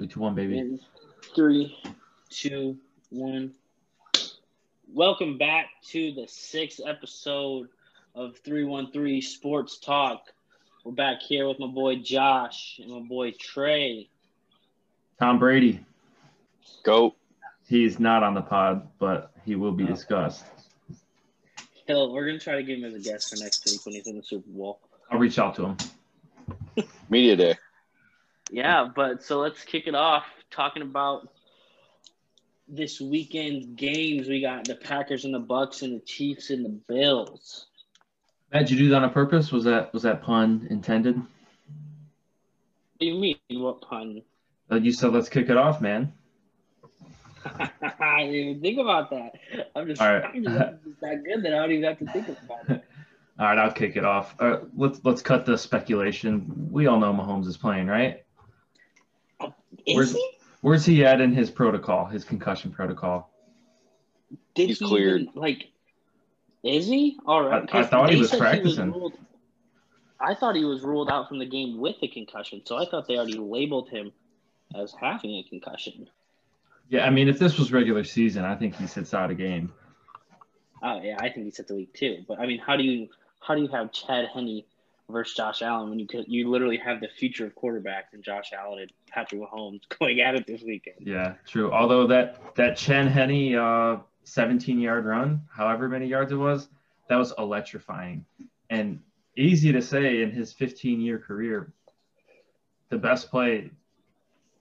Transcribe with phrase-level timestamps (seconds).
[0.00, 0.58] Three, two, one, baby.
[0.58, 0.80] In
[1.34, 1.76] three,
[2.30, 2.78] two,
[3.10, 3.52] one.
[4.94, 7.68] Welcome back to the sixth episode
[8.14, 10.22] of 313 Sports Talk.
[10.84, 14.08] We're back here with my boy Josh and my boy Trey.
[15.18, 15.84] Tom Brady.
[16.82, 17.14] Go.
[17.68, 19.88] He's not on the pod, but he will be Oh.
[19.88, 20.46] discussed.
[21.86, 24.06] Hill, we're gonna try to get him as a guest for next week when he's
[24.06, 24.80] in the Super Bowl.
[25.10, 25.76] I'll reach out to him.
[27.10, 27.58] Media day.
[28.50, 31.28] Yeah, but so let's kick it off talking about
[32.68, 34.28] this weekend's games.
[34.28, 37.66] We got the Packers and the Bucks and the Chiefs and the Bills.
[38.52, 39.52] Matt, did you do that on purpose?
[39.52, 41.16] Was that was that pun intended?
[41.16, 41.26] What
[42.98, 43.36] do you mean?
[43.50, 44.22] What pun?
[44.70, 46.12] Uh, you said let's kick it off, man.
[47.44, 49.32] I didn't even think about that.
[49.74, 50.24] I'm just, All right.
[50.24, 50.58] I'm just
[51.00, 52.84] that good that I don't even have to think about it.
[53.38, 54.34] All right, I'll kick it off.
[54.38, 56.68] Uh, let's let's cut the speculation.
[56.70, 58.22] We all know Mahomes is playing, right?
[59.90, 60.30] Is Where's- he?
[60.62, 63.30] Where's he at in his protocol, his concussion protocol?
[64.54, 65.22] Did He's he cleared.
[65.22, 65.70] even, like,
[66.62, 67.18] is he?
[67.24, 67.60] All right.
[67.60, 68.92] I- I 'cause thought he they was said practicing.
[68.92, 69.14] ruled,
[70.20, 73.08] I thought he was ruled out from the game with a concussion, so I thought
[73.08, 74.12] they already labeled him
[74.74, 76.10] as having a concussion.
[76.90, 79.72] Yeah, I mean, if this was regular season, I think he sits out a game.
[80.82, 82.24] Oh yeah, I think he's at the week too.
[82.28, 83.08] But I mean, how do you
[83.40, 84.62] how do you have Chad Henne
[85.10, 88.52] versus Josh Allen when you could you literally have the future of quarterbacks and Josh
[88.52, 90.96] Allen and Patrick Mahomes going at it this weekend?
[91.00, 91.72] Yeah, true.
[91.72, 96.68] Although that that Chen Henne uh 17 yard run, however many yards it was,
[97.08, 98.24] that was electrifying
[98.68, 99.00] and
[99.36, 101.72] easy to say in his 15 year career,
[102.88, 103.70] the best play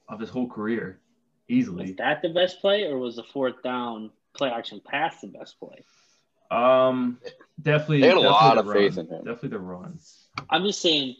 [0.08, 1.00] of his whole career,
[1.48, 1.88] easily.
[1.88, 5.60] Was that the best play, or was the fourth down play action pass the best
[5.60, 5.84] play?
[6.52, 7.20] Um,
[7.62, 8.02] definitely.
[8.02, 8.76] They had a definitely lot of run.
[8.76, 9.18] faith in him.
[9.24, 10.00] Definitely the run.
[10.50, 11.16] I'm just saying,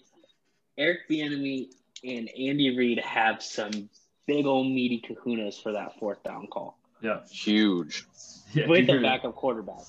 [0.78, 1.70] Eric Bieniemy
[2.04, 3.90] and Andy Reid have some
[4.28, 7.20] big old meaty kahunas for that fourth down call Yeah.
[7.30, 8.06] Huge.
[8.54, 8.68] Yeah.
[8.68, 9.84] with you a heard- backup quarterback.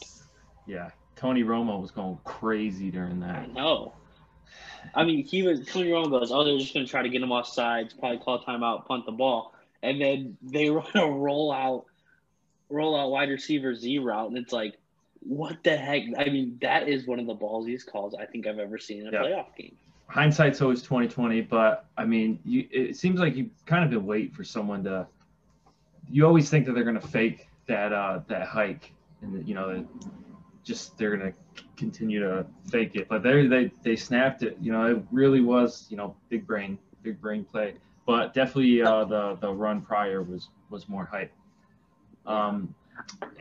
[0.66, 0.90] Yeah.
[1.16, 3.52] Tony Romo was going crazy during I that.
[3.54, 3.94] know.
[4.94, 7.22] I mean, he was Tony Romo goes, "Oh, they're just going to try to get
[7.22, 11.50] him off sides, probably call timeout, punt the ball," and then they run a roll
[11.52, 11.86] out,
[12.68, 14.78] roll out wide receiver Z route, and it's like,
[15.20, 16.02] what the heck?
[16.18, 19.08] I mean, that is one of the ballsiest calls I think I've ever seen in
[19.08, 19.22] a Yeah.
[19.22, 19.76] playoff game.
[20.08, 24.32] hindsight's always 2020 but i mean you it seems like you kind of been waiting
[24.32, 25.06] for someone to
[26.10, 28.92] you always think that they're going to fake that uh that hike
[29.22, 29.86] and that, you know that
[30.64, 34.72] just they're going to continue to fake it but they they they snapped it you
[34.72, 39.36] know it really was you know big brain big brain play but definitely uh the
[39.40, 41.32] the run prior was was more hype
[42.26, 42.74] um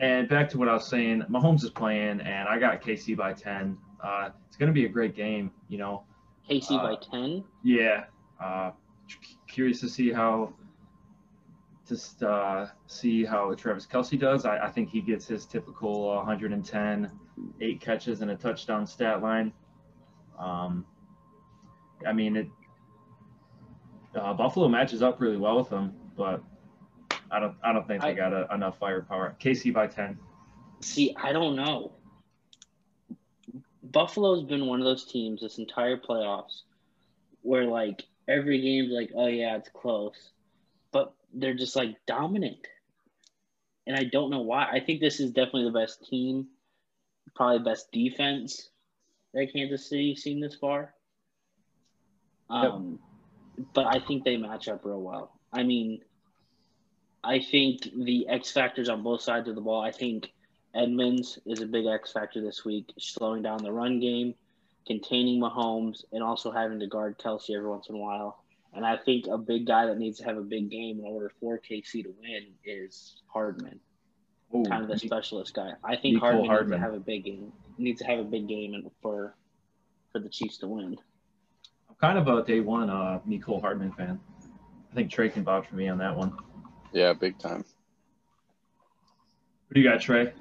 [0.00, 3.32] and back to what I was saying, Mahomes is playing, and I got KC by
[3.32, 3.76] 10.
[4.02, 6.04] Uh, it's going to be a great game, you know.
[6.48, 7.44] KC Uh, by ten.
[7.62, 8.04] Yeah.
[8.42, 8.72] Uh,
[9.46, 10.54] curious to see how
[11.88, 14.46] just uh, see how Travis Kelce does.
[14.46, 17.10] I, I think he gets his typical 110,
[17.60, 19.52] eight catches and a touchdown stat line.
[20.38, 20.86] Um,
[22.06, 22.48] I mean, it
[24.14, 26.42] uh, Buffalo matches up really well with them, but
[27.30, 29.36] I don't I don't think they I- got a, enough firepower.
[29.40, 30.18] KC by 10.
[30.80, 31.92] See, I don't know.
[33.82, 36.62] Buffalo's been one of those teams this entire playoffs
[37.42, 40.30] where like every game's like, oh yeah, it's close.
[40.92, 42.66] But they're just like dominant.
[43.86, 44.68] And I don't know why.
[44.70, 46.48] I think this is definitely the best team,
[47.34, 48.70] probably the best defense
[49.34, 50.94] that Kansas City's seen this far.
[52.48, 52.98] Um
[53.74, 55.38] but I think they match up real well.
[55.52, 56.00] I mean,
[57.22, 59.82] I think the X factors on both sides of the ball.
[59.82, 60.32] I think
[60.74, 64.34] Edmunds is a big X factor this week, slowing down the run game,
[64.86, 68.42] containing Mahomes, and also having to guard Kelce every once in a while.
[68.72, 71.30] And I think a big guy that needs to have a big game in order
[71.40, 73.80] for KC to win is Hardman,
[74.54, 75.72] Ooh, kind of the specialist guy.
[75.82, 76.70] I think Mecole Hardman, Hardman.
[76.70, 77.52] needs to have a big game.
[77.78, 79.34] Needs to have a big game for
[80.12, 80.96] for the Chiefs to win.
[81.88, 84.20] I'm kind of a day one uh, Mecole Hardman fan.
[84.90, 86.36] I think Trey can vouch for me on that one.
[86.92, 87.64] Yeah, big time.
[89.68, 90.32] What do you got, Trey?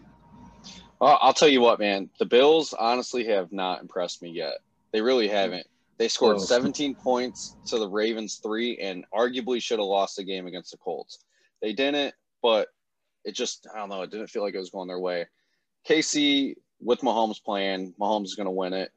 [1.00, 2.10] Well, I'll tell you what, man.
[2.19, 4.56] The Bills honestly have not impressed me yet.
[4.92, 5.68] They really haven't.
[5.98, 6.50] They scored Close.
[6.50, 10.78] 17 points to the Ravens three, and arguably should have lost the game against the
[10.78, 11.19] Colts.
[11.62, 12.69] They didn't, but
[13.25, 14.01] it just I don't know.
[14.01, 15.28] It didn't feel like it was going their way.
[15.88, 18.92] KC with Mahomes playing, Mahomes is going to win it.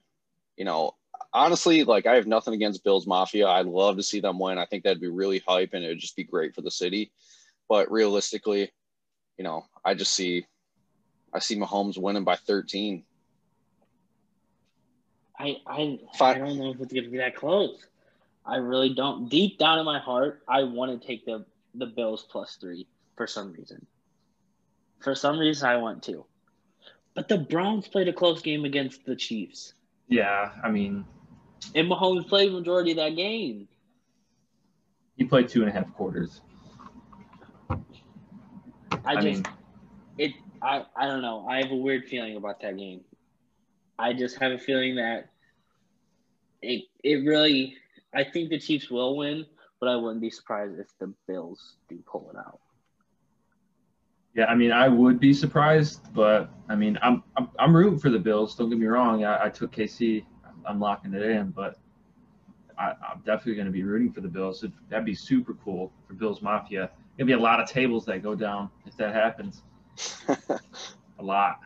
[0.57, 0.95] You know,
[1.33, 3.49] honestly, like I have nothing against Bills Mafia.
[3.49, 4.59] I'd love to see them win.
[4.59, 7.11] I think that'd be really hype, and it would just be great for the city.
[7.73, 8.71] But realistically,
[9.39, 10.45] you know, I just see
[11.33, 13.03] I see Mahomes winning by 13.
[15.39, 17.83] I I, I don't know if it's gonna be that close.
[18.45, 19.31] I really don't.
[19.31, 22.87] Deep down in my heart, I want to take the the Bills plus three
[23.17, 23.87] for some reason.
[25.01, 26.27] For some reason, I want to.
[27.15, 29.73] But the Browns played a close game against the Chiefs,
[30.09, 31.07] Yeah, I mean,
[31.75, 33.67] and Mahomes played majority of that game.
[35.17, 36.43] he played two and a half quarters.
[39.05, 39.45] I I, just mean,
[40.19, 40.33] it.
[40.63, 41.47] I I don't know.
[41.49, 43.03] I have a weird feeling about that game.
[43.99, 45.31] I just have a feeling that
[46.63, 47.77] it it really.
[48.15, 49.47] I think the Chiefs will win,
[49.81, 52.61] but I wouldn't be surprised if the Bills do pull it out.
[54.35, 58.11] yeah, I mean, I would be surprised, but I mean, I'm I'm, I'm rooting for
[58.11, 58.55] the Bills.
[58.57, 59.25] Don't get me wrong.
[59.25, 60.25] I, I took KC.
[60.67, 61.79] I'm locking it in, but
[62.79, 64.61] I, I'm definitely going to be rooting for the Bills.
[64.61, 66.91] So that'd be super cool for Bills Mafia.
[67.19, 69.63] Gonna be a lot of tables that go down if that happens.
[71.19, 71.61] A lot.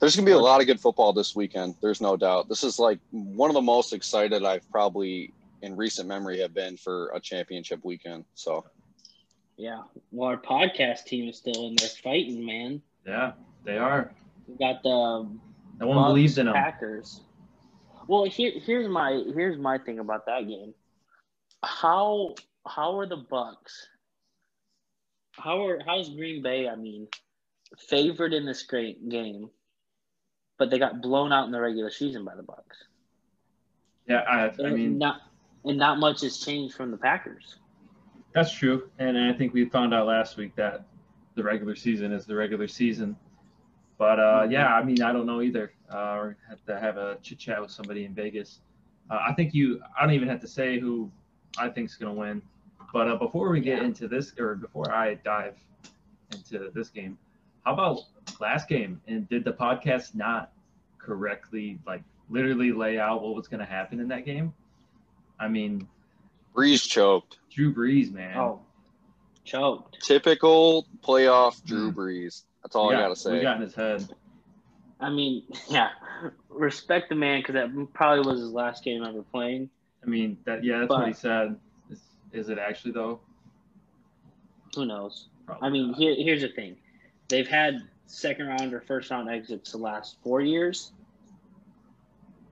[0.00, 1.74] There's gonna be a lot of good football this weekend.
[1.82, 2.48] There's no doubt.
[2.48, 6.76] This is like one of the most excited I've probably in recent memory have been
[6.78, 8.24] for a championship weekend.
[8.34, 8.64] So
[9.58, 9.82] Yeah.
[10.10, 12.80] Well, our podcast team is still in there fighting, man.
[13.06, 13.32] Yeah,
[13.64, 14.12] they are.
[14.48, 16.54] We got the No one Bucks, believes in them.
[16.54, 17.20] Packers.
[18.08, 20.72] Well, here, here's my here's my thing about that game.
[21.62, 22.34] How
[22.66, 23.86] how are the Bucks?
[25.32, 26.68] How are how's Green Bay?
[26.68, 27.08] I mean,
[27.88, 29.50] favored in this great game,
[30.58, 32.76] but they got blown out in the regular season by the Bucks.
[34.06, 35.20] Yeah, I, I And mean, not
[35.64, 37.56] and not much has changed from the Packers.
[38.32, 40.84] That's true, and I think we found out last week that
[41.34, 43.16] the regular season is the regular season.
[43.98, 45.72] But uh, yeah, I mean, I don't know either.
[45.92, 48.60] Uh, or have to have a chit chat with somebody in Vegas.
[49.10, 49.80] Uh, I think you.
[49.98, 51.10] I don't even have to say who
[51.58, 52.42] I think is gonna win.
[52.92, 53.84] But uh, before we get Yeah.
[53.84, 55.56] into this, or before I dive
[56.32, 57.18] into this game,
[57.64, 58.00] how about
[58.40, 59.00] last game?
[59.06, 60.52] And did the podcast not
[60.98, 64.52] correctly, like, literally lay out what was gonna happen in that game?
[65.38, 65.86] I mean,
[66.54, 67.38] Brees choked.
[67.50, 68.36] Drew Brees, man.
[68.36, 68.60] Oh,
[69.44, 70.02] choked.
[70.02, 71.94] Typical playoff Drew Mm.
[71.94, 72.44] Brees.
[72.62, 73.32] That's all We I got- gotta say.
[73.34, 74.12] We got in his head.
[75.00, 75.90] I mean, yeah,
[76.48, 79.70] respect the man because that probably was his last game ever playing.
[80.02, 81.58] I mean, that yeah, that's what he said.
[82.32, 83.20] Is, it actually though?
[84.74, 85.28] Who knows?
[85.46, 86.76] Probably I mean, here, here's the thing:
[87.28, 90.92] they've had second round or first round exits the last four years.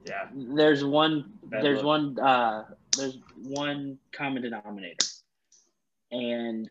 [0.07, 1.33] yeah, There's one.
[1.45, 2.17] Bad there's luck.
[2.17, 2.19] one.
[2.19, 2.65] Uh,
[2.97, 5.07] there's one common denominator,
[6.11, 6.69] and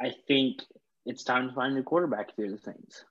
[0.00, 0.62] I think
[1.06, 2.30] it's time to find a new quarterback.
[2.30, 3.04] If you're the things.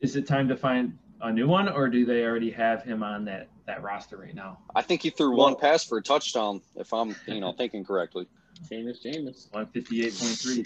[0.00, 3.24] is it time to find a new one, or do they already have him on
[3.24, 4.58] that that roster right now?
[4.74, 7.84] I think he threw Well- one pass for a touchdown, if I'm you know thinking
[7.84, 8.26] correctly.
[8.70, 9.52] Jameis, Jameis.
[9.52, 10.64] One fifty eight point three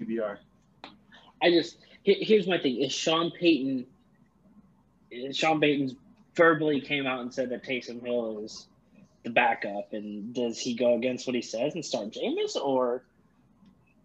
[0.00, 0.38] QBR.
[1.42, 3.86] I just here's my thing: is Sean Payton?
[5.32, 5.94] Sean Payton's
[6.34, 8.66] verbally came out and said that Taysom Hill is
[9.24, 13.04] the backup, and does he go against what he says and start Jameis, or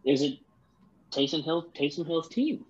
[0.05, 0.39] is it
[1.11, 1.67] Taysom Hill?
[1.75, 2.65] Taysom Hill's team.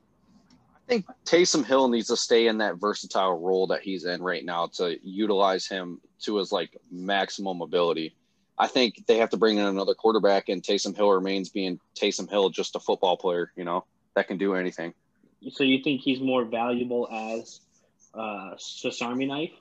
[0.88, 4.44] I think Taysom Hill needs to stay in that versatile role that he's in right
[4.44, 8.16] now to utilize him to his like maximum ability.
[8.58, 12.30] I think they have to bring in another quarterback, and Taysom Hill remains being Taysom
[12.30, 13.86] Hill, just a football player, you know,
[14.16, 14.94] that can do anything.
[15.52, 17.62] So you think he's more valuable as
[18.14, 19.52] uh, Swiss Army knife?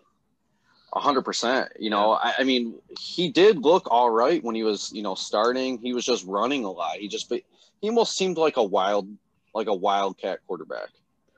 [0.93, 1.71] A hundred percent.
[1.79, 5.15] You know, I, I mean, he did look all right when he was, you know,
[5.15, 5.79] starting.
[5.79, 6.99] He was just running a lot.
[6.99, 9.09] He just, he almost seemed like a wild,
[9.55, 10.91] like a wildcat quarterback,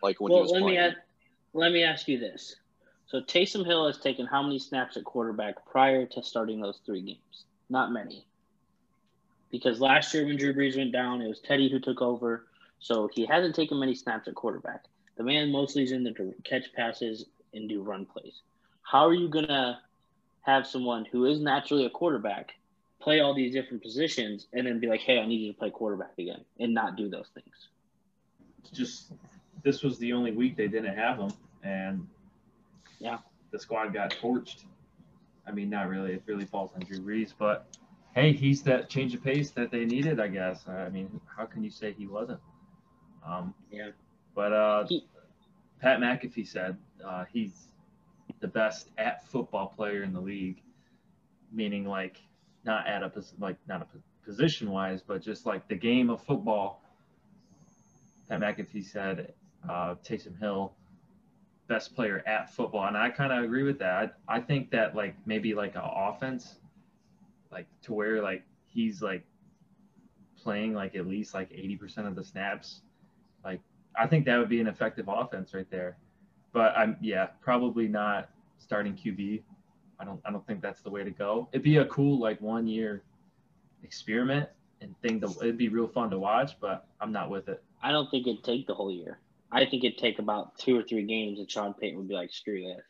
[0.05, 0.77] like when he well, was let playing.
[0.77, 0.97] me ask,
[1.55, 2.57] let me ask you this:
[3.07, 7.01] So Taysom Hill has taken how many snaps at quarterback prior to starting those three
[7.01, 7.47] games?
[7.71, 8.27] Not many.
[9.51, 12.47] Because last year when Drew Brees went down, it was Teddy who took over.
[12.81, 14.85] So he hasn't taken many snaps at quarterback.
[15.17, 18.43] The man mostly is in the catch passes and do run plays.
[18.83, 19.81] How are you gonna
[20.43, 22.53] have someone who is naturally a quarterback
[23.01, 25.71] play all these different positions and then be like, "Hey, I need you to play
[25.71, 27.69] quarterback again," and not do those things?
[28.59, 29.13] It's just
[29.63, 31.31] this was the only week they didn't have him,
[31.63, 32.07] and
[32.99, 33.19] Yeah.
[33.51, 34.65] the squad got torched.
[35.47, 36.13] I mean, not really.
[36.15, 37.77] It really falls on Drew Brees, but
[38.15, 40.67] hey, he's that change of pace that they needed, I guess.
[40.69, 42.41] I mean, how can you say he wasn't?
[43.27, 43.91] Um, Yeah.
[44.35, 45.07] But uh, He-
[45.81, 47.69] Pat McAfee said uh, he's
[48.41, 50.63] the best at football player in the league,
[51.53, 52.21] meaning like
[52.65, 53.87] not at a like not a
[54.25, 56.83] position wise, but just like the game of football.
[58.29, 59.35] Pat McAfee said
[59.69, 60.73] uh, Taysom Hill,
[61.69, 64.19] best player at football, and I kind of agree with that.
[64.29, 66.57] I, I think that like maybe like an offense,
[67.51, 69.25] like to where like he's like
[70.43, 72.83] playing like at least like eighty percent of the snaps,
[73.45, 73.61] like
[73.99, 75.97] I think that would be an effective offense right there.
[76.53, 79.43] But I'm yeah, probably not starting QB.
[79.99, 81.49] I don't I don't think that's the way to go.
[81.53, 83.03] It'd be a cool like one year
[83.83, 84.49] experiment
[84.81, 87.63] and thing to it'd be real fun to watch, but I'm not with it.
[87.83, 89.19] I don't think it'd take the whole year.
[89.55, 92.33] I think it'd take about two or three games, and Sean Payton would be like,
[92.33, 92.85] "Screw this."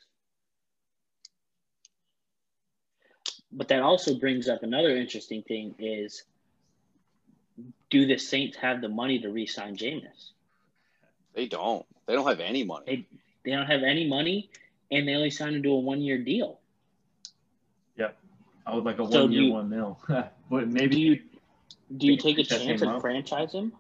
[3.53, 6.25] But that also brings up another interesting thing: is
[7.91, 10.31] do the Saints have the money to re-sign Jameis?
[11.35, 11.85] They don't.
[12.07, 12.85] They don't have any money.
[12.87, 13.07] They
[13.45, 14.51] they don't have any money,
[14.91, 16.61] and they only signed him to a one-year deal.
[17.97, 18.17] Yep,
[18.67, 21.21] I would like a So one year one mil, but Do maybe you
[21.99, 23.01] do you take a chance came and up?
[23.03, 23.73] franchise him?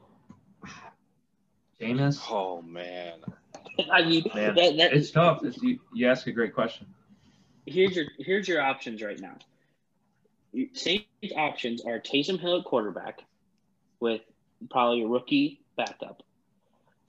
[1.81, 2.21] Jameis.
[2.31, 3.19] Oh man.
[3.93, 5.45] I mean, Man, that, that, It's tough.
[5.45, 6.87] It's, you, you ask a great question.
[7.66, 9.37] here's your here's your options right now.
[10.52, 13.21] You- Saints options are Taysom Hill at quarterback,
[14.00, 14.21] with
[14.71, 16.23] probably a rookie backup.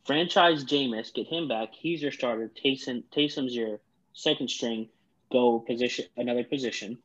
[0.05, 1.69] Franchise Jameis, get him back.
[1.73, 2.51] He's your starter.
[2.63, 3.79] Taysom Taysom's your
[4.13, 4.89] second string.
[5.31, 6.97] Go position another position.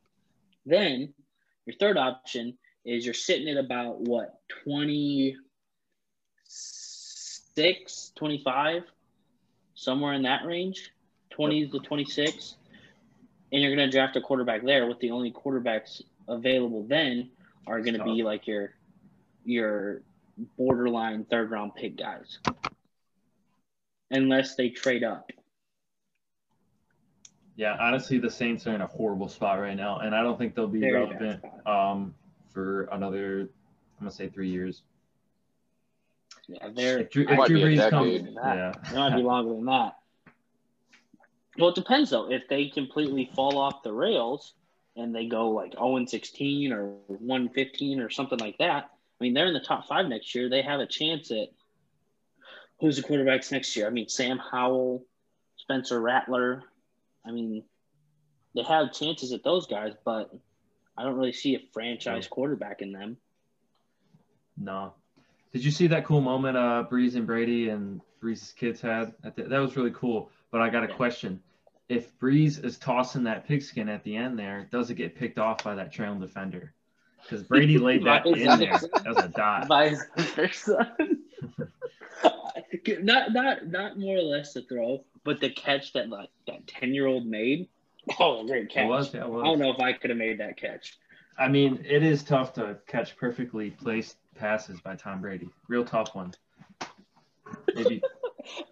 [0.67, 1.12] Then
[1.67, 4.40] your third option is you're sitting at about what
[7.54, 8.83] 26, 25,
[9.75, 10.92] somewhere in that range,
[11.30, 12.57] 20 to 26
[13.52, 17.30] and you're going to draft a quarterback there with the only quarterbacks available then
[17.66, 18.75] are going to be like your
[19.45, 20.02] your
[20.57, 22.38] borderline third round pick guys
[24.11, 25.30] unless they trade up
[27.57, 30.54] Yeah, honestly, the Saints are in a horrible spot right now, and I don't think
[30.54, 32.14] they'll be Very relevant um,
[32.49, 33.40] for another.
[33.40, 34.83] I'm gonna say three years.
[36.50, 39.16] Yeah they're If Drew, Might if Drew be a Brees comes, That- yeah, it might
[39.16, 39.97] be longer than that.
[41.59, 42.30] Well it depends though.
[42.30, 44.54] If they completely fall off the rails
[44.97, 48.90] and they go like 0 and 16 or 1 15 or something like that
[49.21, 50.49] i mean they're in the top five next year.
[50.49, 51.49] They have a chance at
[52.80, 53.87] who's the quarterbacks next year?
[53.87, 55.04] I mean sam howell
[55.57, 56.64] spencer rattler.
[57.26, 57.62] I mean
[58.54, 60.35] they have chances at those guys but
[60.97, 63.16] i don't really see a franchise quarterback in them.
[64.57, 64.95] No.
[65.52, 69.14] Did you see that cool moment uh Brees and Brady and Brees's kids had?
[69.25, 70.30] At the, that was really cool.
[70.50, 71.42] But I got a question.
[71.88, 75.64] If Brees is tossing that pigskin at the end there, does it get picked off
[75.64, 76.73] by that trailing defender?
[77.23, 78.78] Because Brady laid that in there.
[78.78, 78.90] son.
[78.95, 79.69] That was a dot.
[79.69, 80.04] by his
[80.52, 81.19] son.
[83.02, 86.95] not not not more or less the throw, but the catch that like that ten
[86.95, 87.69] year old made.
[88.19, 88.85] Oh, great catch!
[88.85, 90.97] It was, it I don't know if I could have made that catch.
[91.38, 95.50] I mean, it is tough to catch perfectly placed passes by Tom Brady.
[95.68, 96.35] Real tough one.
[97.75, 98.02] Maybe.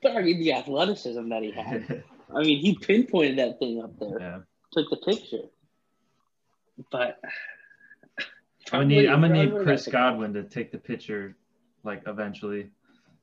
[0.02, 2.02] But I mean, the athleticism that he had.
[2.34, 4.38] I mean, he pinpointed that thing up there, yeah.
[4.72, 5.44] took the picture.
[6.90, 7.20] But
[8.72, 11.36] I'm gonna need, I'm gonna need Chris Godwin to take the picture,
[11.84, 12.70] like eventually,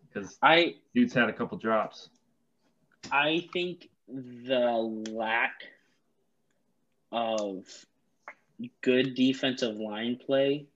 [0.08, 2.10] because I dude's had a couple drops.
[3.12, 5.64] I think the lack
[7.12, 7.66] of
[8.82, 10.68] good defensive line play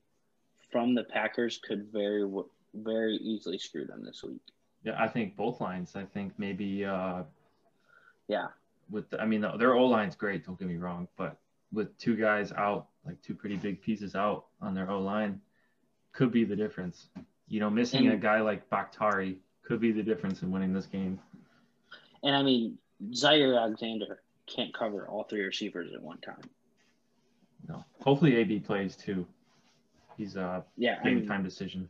[0.72, 2.30] from the Packers could very
[2.76, 4.42] very easily screw them this week.
[4.84, 5.96] Yeah, I think both lines.
[5.96, 7.24] I think maybe uh,
[8.28, 8.48] Yeah,
[8.90, 10.46] with the, I mean their O line's great.
[10.46, 11.38] Don't get me wrong, but
[11.72, 15.42] with two guys out, like two pretty big pieces out on their O line,
[16.14, 17.10] could be the difference.
[17.48, 21.20] You know, missing a guy like Bakhtiari could be the difference in winning this game.
[22.24, 22.78] and I mean
[23.12, 26.42] Jaire Alexander can't cover all three receivers at one time.
[27.68, 29.28] No, hopefully AB plays too.
[30.20, 31.90] He's a Yeah, I mean, time decision.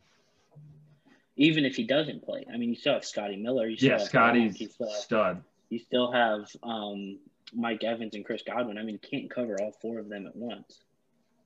[1.36, 3.66] even if he doesn't play, I mean, you still have Scotty Miller.
[3.66, 5.42] You still Yeah, Scotty's you still have, stud.
[5.68, 7.18] you still have um,
[7.52, 8.78] Mike Evans and Chris Godwin.
[8.78, 10.84] I mean, you can't cover all four of them at once.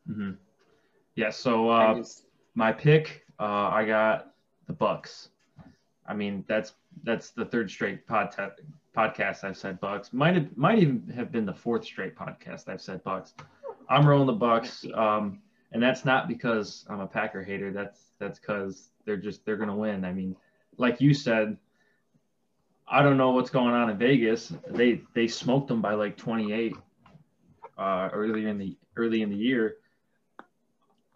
[0.09, 0.33] Mm-hmm.
[1.17, 4.35] Yeah, so uh, just- my pick, uh, I got
[4.67, 5.31] the Bucks.
[6.07, 8.35] I mean, that's that's the third straight pod
[8.95, 10.13] podcast I've said Bucks.
[10.13, 13.33] Might have might even have been the fourth straight podcast I've said Bucks.
[13.89, 15.41] I'm rolling the Bucks, um,
[15.75, 17.73] and that's not because I'm a Packer hater.
[17.73, 20.05] That's that's because they're just they're gonna win.
[20.05, 20.37] I mean,
[20.79, 21.59] like you said,
[22.87, 24.53] I don't know what's going on in Vegas.
[24.71, 26.77] They they smoked them by like 28
[27.77, 29.77] uh, earlier in the early in the year.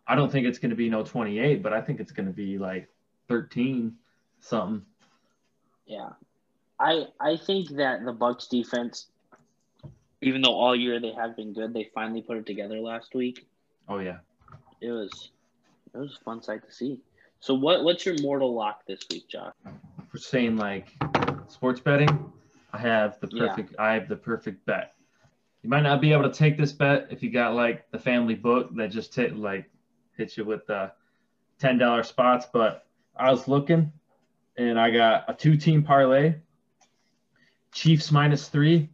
[0.09, 2.33] I don't think it's going to be no 28, but I think it's going to
[2.33, 2.89] be like
[3.29, 3.95] 13
[4.41, 4.83] something.
[5.87, 6.11] Yeah,
[6.81, 9.07] I I think that the Bucks defense,
[10.21, 13.47] even though all year they have been good, they finally put it together last week.
[13.89, 14.19] Oh yeah.
[14.81, 15.31] It was
[15.95, 17.01] it was a fun sight to see.
[17.41, 19.53] So what what's your mortal lock this week, Josh?
[20.09, 20.95] For saying like
[21.49, 22.33] sports betting,
[22.73, 23.49] I have the Yeah.
[23.49, 24.95] perfect I have the perfect bet.
[25.63, 28.35] You might not be able to take this bet if you got like the family
[28.35, 29.71] book that just hit like
[30.17, 30.93] hit you with the
[31.59, 33.93] ten dollar spots, but I was looking
[34.57, 36.35] and I got a two team parlay,
[37.73, 38.89] Chiefs minus three,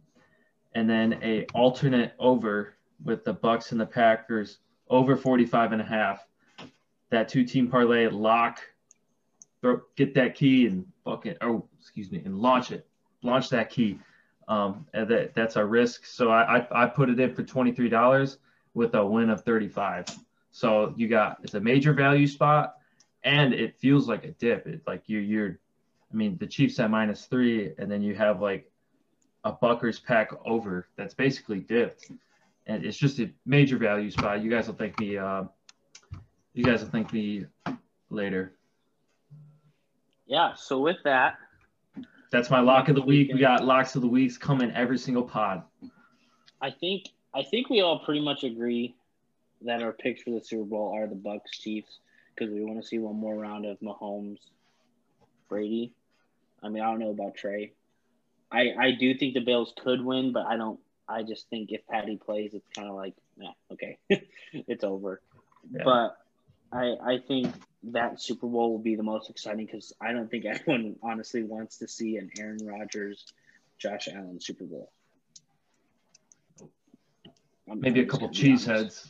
[0.73, 2.73] and then a alternate over
[3.03, 6.25] with the Bucks and the Packers over 45 and a half.
[7.09, 8.61] That two team parlay lock,
[9.61, 12.87] throw, get that key and fucking, oh, excuse me, and launch it.
[13.21, 13.99] Launch that key.
[14.47, 16.05] Um, and that, that's our risk.
[16.05, 18.37] So I, I, I put it in for $23
[18.73, 20.05] with a win of 35.
[20.51, 22.75] So you got, it's a major value spot
[23.23, 24.67] and it feels like a dip.
[24.67, 25.59] It like you, you're,
[26.13, 28.71] I mean, the Chiefs at minus three, and then you have like
[29.43, 32.11] a Buckers pack over that's basically dipped,
[32.67, 34.43] and it's just a major value spot.
[34.43, 35.17] You guys will thank me.
[35.17, 35.43] Uh,
[36.53, 37.45] you guys will thank me
[38.09, 38.53] later.
[40.25, 40.53] Yeah.
[40.55, 41.35] So with that,
[42.31, 43.31] that's my lock of the week.
[43.33, 45.63] We got locks of the weeks coming every single pod.
[46.61, 48.95] I think I think we all pretty much agree
[49.61, 51.99] that our picks for the Super Bowl are the Bucks Chiefs
[52.33, 54.39] because we want to see one more round of Mahomes,
[55.49, 55.93] Brady.
[56.63, 57.73] I mean, I don't know about Trey.
[58.51, 60.79] I I do think the Bills could win, but I don't.
[61.07, 63.97] I just think if Patty plays, it's kind of like, nah, okay,
[64.53, 65.21] it's over.
[65.71, 65.83] Yeah.
[65.83, 66.17] But
[66.71, 67.53] I I think
[67.91, 71.77] that Super Bowl will be the most exciting because I don't think anyone honestly wants
[71.77, 73.25] to see an Aaron Rodgers,
[73.77, 74.91] Josh Allen Super Bowl.
[77.69, 79.09] I'm Maybe a couple cheeseheads,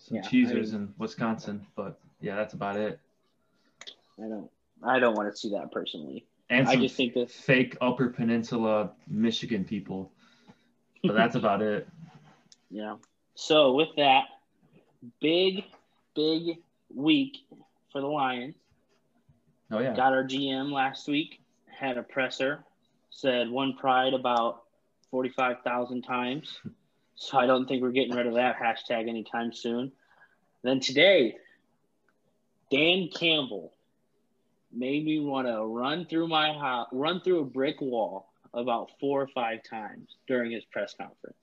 [0.00, 2.98] some yeah, cheesers I in Wisconsin, but yeah, that's about it.
[4.18, 4.50] I don't.
[4.82, 6.26] I don't want to see that personally.
[6.50, 10.12] And I just think that fake Upper Peninsula Michigan people.
[11.06, 11.88] But that's about it.
[12.68, 12.96] Yeah.
[13.36, 14.24] So with that,
[15.20, 15.64] big,
[16.16, 16.58] big
[16.92, 17.36] week
[17.92, 18.56] for the Lions.
[19.70, 19.94] Oh yeah.
[19.94, 21.40] Got our GM last week.
[21.66, 22.64] Had a presser.
[23.10, 24.64] Said one pride about
[25.12, 26.58] forty-five thousand times.
[27.14, 29.92] So I don't think we're getting rid of that hashtag anytime soon.
[30.62, 31.36] Then today,
[32.70, 33.72] Dan Campbell
[34.72, 39.22] made me want to run through my house, run through a brick wall about four
[39.22, 41.36] or five times during his press conference.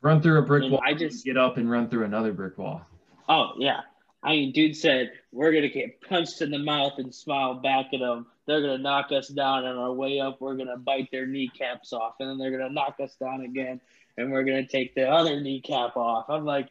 [0.00, 0.80] Run through a brick and wall.
[0.84, 2.82] I just get up and run through another brick wall.
[3.28, 3.80] Oh yeah,
[4.22, 8.00] I mean, dude said we're gonna get punched in the mouth and smile back at
[8.00, 8.26] them.
[8.46, 10.40] They're gonna knock us down on our way up.
[10.40, 13.80] We're gonna bite their kneecaps off, and then they're gonna knock us down again,
[14.16, 16.26] and we're gonna take the other kneecap off.
[16.28, 16.68] I'm like,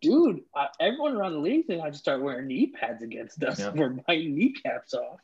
[0.00, 3.60] dude, uh, everyone around the league think I just start wearing knee pads against us.
[3.60, 3.70] Yeah.
[3.74, 5.20] We're biting kneecaps off.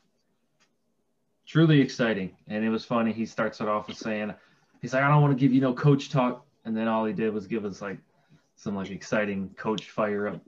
[1.47, 2.35] Truly exciting.
[2.47, 3.13] And it was funny.
[3.13, 4.33] He starts it off with saying,
[4.81, 6.45] he's like, I don't want to give you no coach talk.
[6.65, 7.97] And then all he did was give us like
[8.55, 10.41] some like exciting coach fire up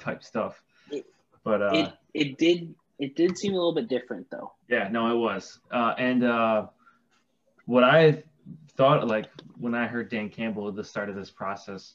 [0.00, 0.62] type stuff.
[1.44, 4.52] but uh, it, it did it did seem a little bit different though.
[4.68, 5.58] Yeah, no, it was.
[5.70, 6.66] Uh, and uh,
[7.66, 8.22] what I
[8.76, 9.26] thought like
[9.58, 11.94] when I heard Dan Campbell at the start of this process,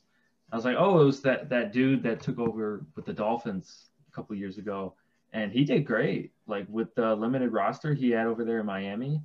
[0.51, 3.89] I was like, oh, it was that that dude that took over with the Dolphins
[4.11, 4.93] a couple years ago,
[5.37, 6.31] and he did great.
[6.47, 9.21] Like with the limited roster he had over there in Miami,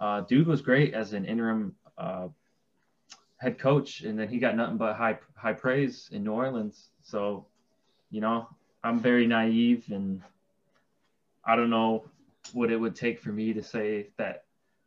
[0.00, 2.28] uh, dude was great as an interim uh,
[3.36, 6.88] head coach, and then he got nothing but high high praise in New Orleans.
[7.02, 7.46] So,
[8.10, 8.48] you know,
[8.82, 10.22] I'm very naive, and
[11.44, 12.06] I don't know
[12.54, 14.44] what it would take for me to say that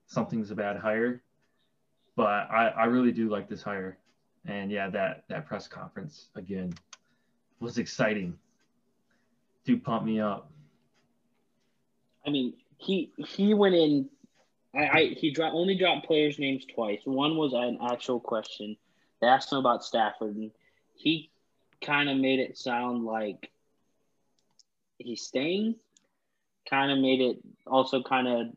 [0.08, 1.22] something's a bad hire,
[2.16, 4.00] but I, I really do like this hire.
[4.46, 6.74] And yeah, that that press conference again
[7.60, 8.40] was exciting.
[9.66, 10.50] Dude pumped me up.
[12.26, 14.10] I mean, he he went in.
[14.76, 17.02] I, I he dropped only dropped players' names twice.
[17.06, 18.78] One was an actual question.
[19.22, 20.52] They asked him about Stafford, and
[20.96, 21.30] he
[21.82, 23.50] kind of made it sound like
[24.98, 25.76] he's staying.
[26.70, 28.48] Kind of made it also kind of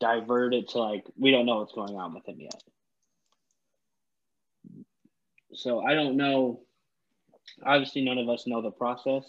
[0.00, 2.62] divert it to like we don't know what's going on with him yet.
[5.54, 6.60] So I don't know.
[7.64, 9.24] Obviously, none of us know the process,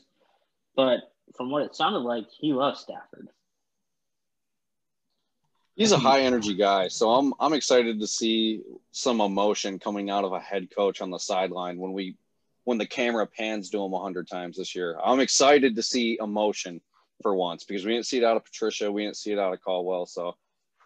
[0.75, 0.99] but
[1.35, 3.29] from what it sounded like, he loves Stafford.
[5.75, 8.61] He's a high energy guy, so I'm I'm excited to see
[8.91, 12.15] some emotion coming out of a head coach on the sideline when we
[12.63, 14.97] when the camera pans to him a hundred times this year.
[15.03, 16.79] I'm excited to see emotion
[17.21, 19.53] for once because we didn't see it out of Patricia, we didn't see it out
[19.53, 20.37] of Caldwell, so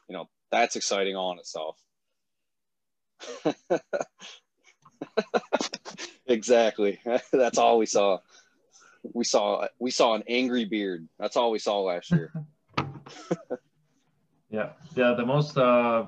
[0.07, 1.77] you know that's exciting all in itself.
[6.27, 6.99] exactly.
[7.31, 8.19] That's all we saw.
[9.13, 11.07] We saw we saw an angry beard.
[11.17, 12.33] That's all we saw last year.
[14.49, 15.13] yeah, yeah.
[15.13, 16.07] The most uh,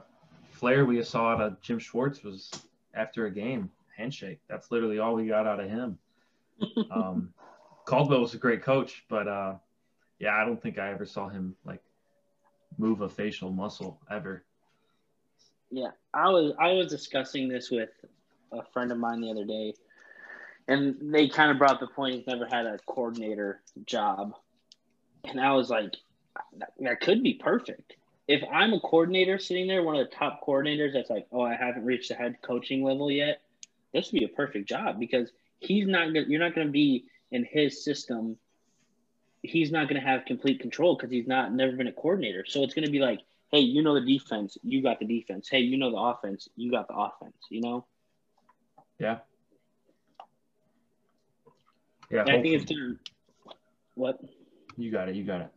[0.52, 2.52] flair we saw out of Jim Schwartz was
[2.94, 4.40] after a game handshake.
[4.50, 5.98] That's literally all we got out of him.
[6.92, 7.34] Um,
[7.86, 9.56] Caldwell was a great coach, but uh,
[10.20, 11.82] yeah, I don't think I ever saw him like
[12.78, 14.44] move a facial muscle ever.
[15.72, 17.90] Yeah, I was I was discussing this with
[18.52, 19.74] a friend of mine the other day,
[20.68, 24.36] and they kind of brought the point he's never had a coordinator job,
[25.24, 25.96] and I was like,
[26.58, 27.96] that, that could be perfect.
[28.32, 31.56] If I'm a coordinator sitting there, one of the top coordinators that's like, oh, I
[31.56, 33.42] haven't reached the head coaching level yet,
[33.94, 37.06] this would be a perfect job because he's not gonna, you're not going to be
[37.32, 38.38] in his system.
[39.42, 42.46] He's not going to have complete control because he's not never been a coordinator.
[42.48, 43.20] So it's going to be like,
[43.52, 45.50] hey, you know the defense, you got the defense.
[45.50, 47.36] Hey, you know the offense, you got the offense.
[47.50, 47.86] You know.
[48.98, 49.18] Yeah.
[52.10, 52.24] Yeah.
[52.24, 52.96] I think it's gonna.
[53.96, 54.20] What?
[54.78, 55.16] You got it.
[55.16, 55.52] You got it.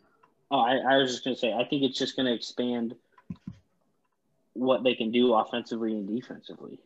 [0.55, 2.95] Oh, I, I was just gonna say, I think it's just gonna expand
[4.53, 6.79] what they can do offensively and defensively.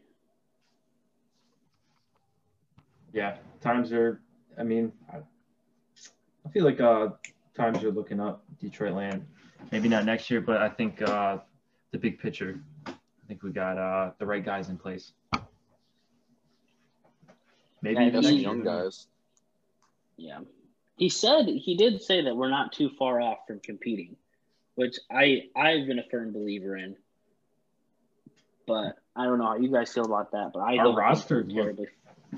[3.12, 4.22] Yeah, times are.
[4.58, 7.08] I mean, I, I feel like uh,
[7.54, 9.26] times are looking up Detroit land.
[9.70, 11.36] Maybe not next year, but I think uh,
[11.90, 12.58] the big picture.
[12.86, 12.92] I
[13.28, 15.12] think we got uh, the right guys in place.
[17.82, 18.64] Maybe Yeah, even some next young year.
[18.64, 19.08] guys.
[20.16, 20.38] Yeah.
[20.98, 24.16] He said he did say that we're not too far off from competing,
[24.74, 26.96] which I I've been a firm believer in.
[28.66, 30.50] But I don't know how you guys feel about that.
[30.52, 31.86] But I Our don't roster we're looked- terribly.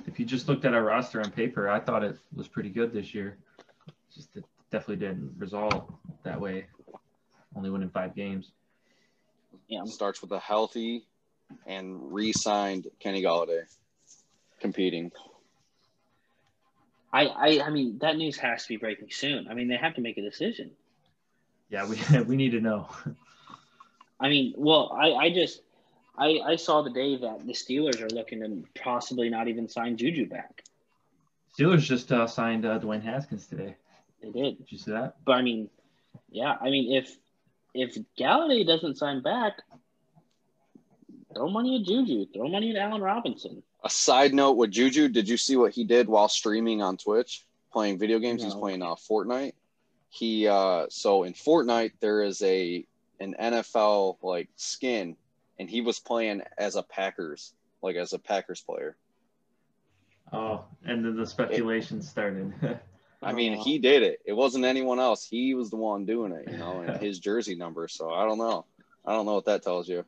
[0.07, 2.92] If you just looked at our roster on paper, I thought it was pretty good
[2.92, 3.38] this year.
[4.14, 5.92] Just it definitely didn't result
[6.23, 6.66] that way.
[7.57, 8.53] Only winning five games.
[9.68, 9.83] Yeah.
[9.87, 11.07] Starts with a healthy
[11.66, 13.62] and re-signed Kenny Golladay
[14.61, 15.11] competing.
[17.12, 19.49] I, I I mean that news has to be breaking soon.
[19.49, 20.70] I mean they have to make a decision.
[21.68, 22.88] Yeah, we we need to know.
[24.18, 25.62] I mean, well, I, I just
[26.16, 30.29] I, I saw today that the Steelers are looking to possibly not even sign Juju
[30.29, 30.62] back.
[31.59, 33.77] Steelers just uh, signed uh, Dwayne Haskins today.
[34.23, 34.59] They did.
[34.59, 35.16] Did you see that?
[35.25, 35.70] But I mean,
[36.31, 37.16] yeah, I mean if
[37.75, 39.62] if Golladay doesn't sign back,
[41.35, 43.62] throw money at Juju, throw money at Allen Robinson.
[43.83, 47.45] A side note with Juju, did you see what he did while streaming on Twitch
[47.73, 48.43] playing video games?
[48.43, 49.55] He's playing uh, Fortnite.
[50.11, 52.85] He uh, so in Fortnite there is a
[53.21, 55.16] an NFL like skin,
[55.59, 58.97] and he was playing as a Packers like as a Packers player.
[60.33, 62.53] Oh, and then the speculation started.
[63.23, 63.62] I mean, Oh.
[63.64, 64.21] he did it.
[64.25, 65.25] It wasn't anyone else.
[65.27, 67.88] He was the one doing it, you know, and his jersey number.
[67.88, 68.64] So I don't know.
[69.05, 70.05] I don't know what that tells you.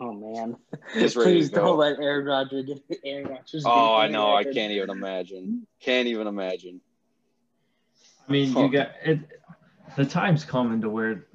[0.00, 0.56] Oh man!
[1.12, 3.64] Please don't let Aaron Rodgers get Aaron Rodgers.
[3.66, 4.34] Oh, I any know.
[4.34, 5.66] I can't even imagine.
[5.80, 6.80] Can't even imagine.
[8.28, 9.20] I mean, you got it.
[9.96, 11.26] The time's coming to where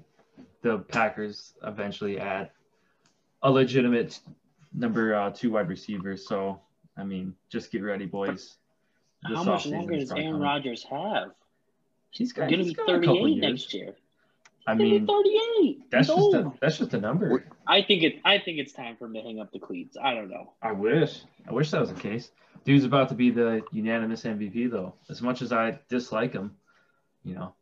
[0.62, 2.52] the Packers eventually add
[3.42, 4.20] a legitimate
[4.74, 6.16] number uh, two wide receiver.
[6.16, 6.62] So,
[6.98, 8.58] I mean, just get ready, boys.
[9.28, 10.42] This How much longer does Aaron coming.
[10.42, 11.32] Rodgers have?
[12.12, 13.96] He's got, He's gonna he's be got a couple 38 next year.
[14.66, 15.92] I mean, 38.
[15.92, 16.36] that's He's just old.
[16.36, 17.46] a, that's just a number.
[17.68, 18.22] I think it.
[18.24, 19.98] I think it's time for him to hang up the cleats.
[20.02, 20.54] I don't know.
[20.62, 21.22] I wish.
[21.48, 22.32] I wish that was the case.
[22.64, 24.94] Dude's about to be the unanimous MVP, though.
[25.10, 26.56] As much as I dislike him,
[27.24, 27.54] you know.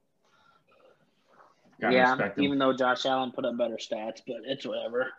[1.80, 2.32] Yeah, him.
[2.38, 5.12] even though Josh Allen put up better stats, but it's whatever.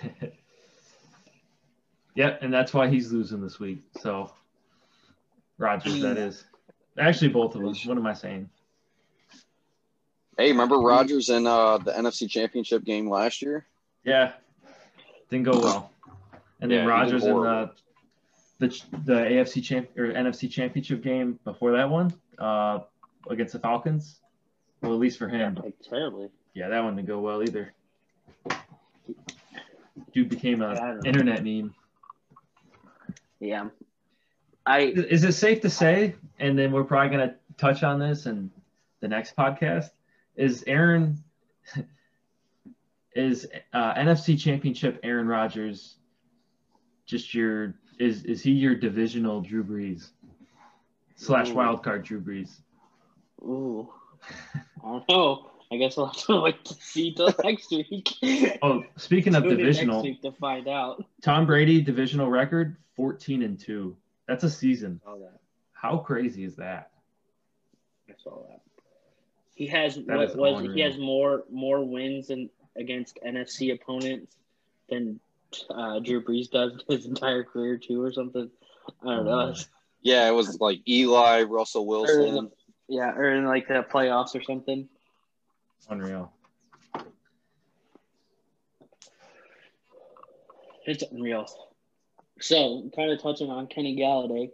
[2.14, 3.82] yep, and that's why he's losing this week.
[4.00, 4.32] So,
[5.58, 6.44] Rodgers, that is.
[6.96, 7.74] Actually, both of them.
[7.84, 8.48] What am I saying?
[10.38, 13.66] Hey, remember Rodgers in uh, the NFC Championship game last year?
[14.04, 14.32] Yeah,
[15.30, 15.90] didn't go well.
[16.60, 17.70] And then Yeah, he Rodgers in the
[18.58, 18.68] the
[19.04, 22.80] the AFC champ or NFC Championship game before that one uh,
[23.30, 24.20] against the Falcons.
[24.82, 25.54] Well, at least for him.
[25.54, 26.28] Like terribly.
[26.54, 27.72] Yeah, that one didn't go well either.
[30.12, 31.08] Dude became an don't know.
[31.08, 31.74] internet meme.
[33.40, 33.68] Yeah.
[34.64, 38.50] I Is it safe to say, and then we're probably gonna touch on this in
[39.00, 39.90] the next podcast?
[40.36, 41.22] Is Aaron
[43.14, 45.96] is uh, NFC Championship Aaron Rodgers
[47.06, 50.10] just your is is he your divisional Drew Brees
[51.14, 52.60] slash wild card Drew Brees?
[53.42, 53.88] ooh.
[54.84, 55.50] I don't know.
[55.72, 58.08] I guess we'll have to wait to see till next week.
[58.62, 61.04] Oh, speaking of divisional, next week to find out.
[61.22, 63.96] Tom Brady divisional record fourteen and two.
[64.28, 65.00] That's a season.
[65.72, 66.90] How crazy is that?
[68.08, 68.60] I saw that.
[69.56, 70.72] He has That what is was it?
[70.74, 74.36] he has more more wins in, against NFC opponents
[74.88, 75.18] than
[75.70, 78.50] uh, Drew Brees does his entire career too, or something.
[79.02, 79.54] I don't know.
[79.56, 79.62] Oh,
[80.02, 82.50] Yeah, it was like Eli, Russell or Wilson.
[82.86, 84.88] yeah, or in like the playoffs or something.
[85.88, 86.30] Unreal.
[90.84, 91.46] It's unreal.
[92.40, 94.50] So, kind of touching on Kenny Golladay.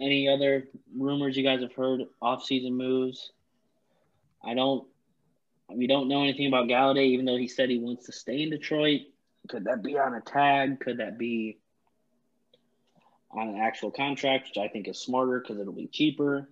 [0.00, 2.02] Any other rumors you guys have heard?
[2.22, 3.32] Off-season moves.
[4.48, 4.86] I don't.
[5.70, 8.50] We don't know anything about Golladay, even though he said he wants to stay in
[8.50, 9.02] Detroit.
[9.48, 10.80] Could that be on a tag?
[10.80, 11.58] Could that be
[13.30, 16.48] on an actual contract, which I think is smarter because it'll be cheaper?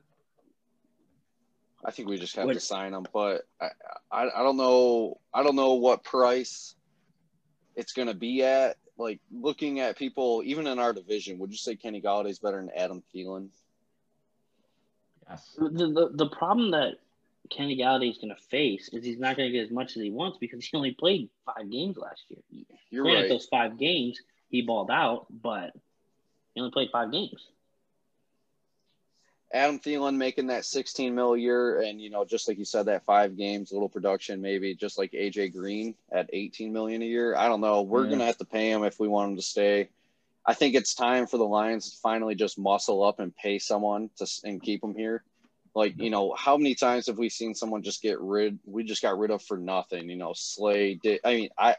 [1.84, 3.70] I think we just have What- to sign him, but I,
[4.10, 6.74] I I don't know I don't know what price
[7.74, 8.76] it's gonna be at.
[8.98, 12.70] like looking at people even in our division, would you say Kenny Golladay's better than
[12.76, 13.48] Adam Thielen?
[15.28, 15.54] Yes.
[15.58, 16.94] The, the, the problem that
[17.50, 20.02] Kenny Golladay is going to face is he's not going to get as much as
[20.02, 22.40] he wants because he only played five games last year.
[22.90, 23.28] You're Granted, right.
[23.28, 25.72] those five games he balled out, but
[26.54, 27.46] he only played five games.
[29.52, 32.86] Adam Thielen making that 16 mil a year, and you know, just like you said,
[32.86, 37.36] that five games, little production, maybe just like AJ Green at 18 million a year.
[37.36, 37.82] I don't know.
[37.82, 38.10] We're Yeah.
[38.10, 39.88] gonna have to pay him if we want him to stay.
[40.44, 44.10] I think it's time for the Lions to finally just muscle up and pay someone
[44.16, 45.22] to and keep him here.
[45.76, 48.58] Like you know, how many times have we seen someone just get rid?
[48.64, 50.08] We just got rid of for nothing.
[50.08, 51.20] You know, Slay did.
[51.22, 51.76] I mean, I,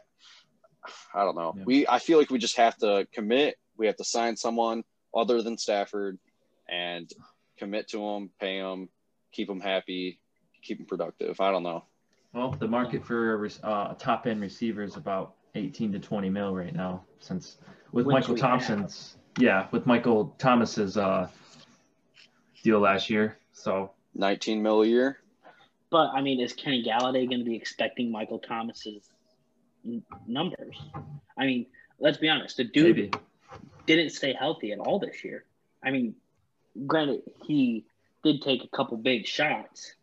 [1.12, 1.52] I don't know.
[1.56, 1.64] Yeah.
[1.66, 3.56] We I feel like we just have to commit.
[3.76, 6.16] We have to sign someone other than Stafford,
[6.68, 7.10] and
[7.58, 8.88] commit to them, pay them,
[9.32, 10.20] keep them happy,
[10.62, 11.40] keep them productive.
[11.40, 11.82] I don't know.
[12.32, 16.54] Well, the market for a uh, top end receiver is about 18 to 20 mil
[16.54, 17.02] right now.
[17.18, 17.58] Since
[17.90, 21.26] with Which Michael we Thompson's, yeah, with Michael Thomas's uh,
[22.62, 23.37] deal last year.
[23.58, 25.18] So 19 mil a year.
[25.90, 29.08] But I mean, is Kenny Golladay going to be expecting Michael Thomas's
[29.84, 30.76] n- numbers?
[31.36, 31.66] I mean,
[31.98, 32.56] let's be honest.
[32.56, 33.10] The dude maybe
[33.86, 35.44] didn't stay healthy at all this year.
[35.82, 36.14] I mean,
[36.86, 37.84] granted, he
[38.22, 39.94] did take a couple big shots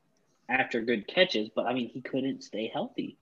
[0.50, 3.18] after good catches, but I mean, he couldn't stay healthy.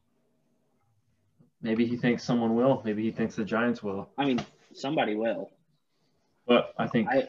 [1.61, 2.81] maybe he thinks someone will.
[2.83, 4.09] Maybe he thinks the Giants will.
[4.17, 4.43] I mean,
[4.73, 5.51] somebody will.
[6.47, 7.27] But I think I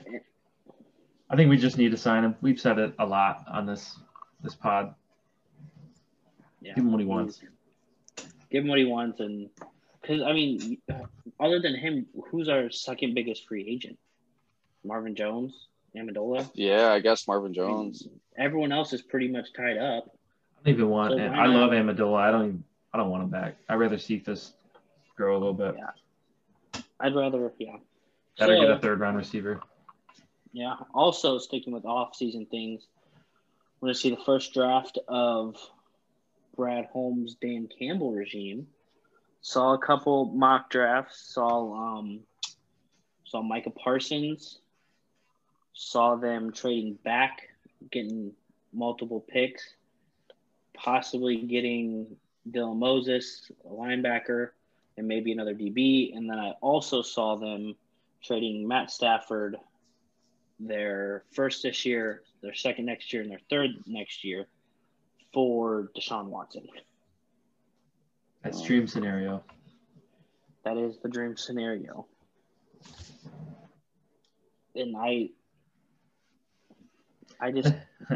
[1.31, 2.37] I think we just need to sign him.
[2.41, 3.97] We've said it a lot on this
[4.43, 4.95] this pod.
[6.61, 7.41] yeah, Give him what he wants.
[8.51, 9.49] Give him what he wants, and
[10.01, 10.79] because I mean,
[11.41, 13.99] other than him, who's our second biggest free agent?
[14.85, 16.51] Marvin Jones, Amendola.
[16.55, 18.07] Yeah, I guess Marvin Jones.
[18.37, 20.05] Everyone else is pretty much tied up.
[20.59, 21.13] I don't even want.
[21.13, 22.19] So I love Amendola.
[22.19, 22.45] I don't.
[22.47, 23.57] Even, I don't want him back.
[23.69, 24.53] I'd rather see this
[25.17, 25.75] grow a little bit.
[25.77, 26.81] Yeah.
[27.01, 27.77] I'd rather, yeah.
[28.39, 29.61] Gotta get a third round receiver.
[30.55, 30.77] Yeah.
[30.95, 32.87] Also, sticking with off-season things,
[33.81, 35.57] we're gonna see the first draft of
[36.57, 38.69] Brad Holmes, Dan Campbell regime.
[39.43, 41.35] Saw a couple mock drafts.
[41.35, 42.21] Saw um,
[43.25, 44.61] saw Micah Parsons.
[45.73, 47.49] Saw them trading back,
[47.90, 48.33] getting
[48.73, 49.75] multiple picks,
[50.73, 52.17] possibly getting
[52.49, 54.51] Dylan Moses, a linebacker,
[54.97, 56.17] and maybe another DB.
[56.17, 57.75] And then I also saw them
[58.23, 59.57] trading Matt Stafford,
[60.59, 64.47] their first this year, their second next year, and their third next year
[65.33, 66.67] for Deshaun Watson.
[68.43, 69.43] That's dream scenario.
[70.64, 72.07] That is the dream scenario.
[74.75, 75.31] And I,
[77.40, 77.75] I just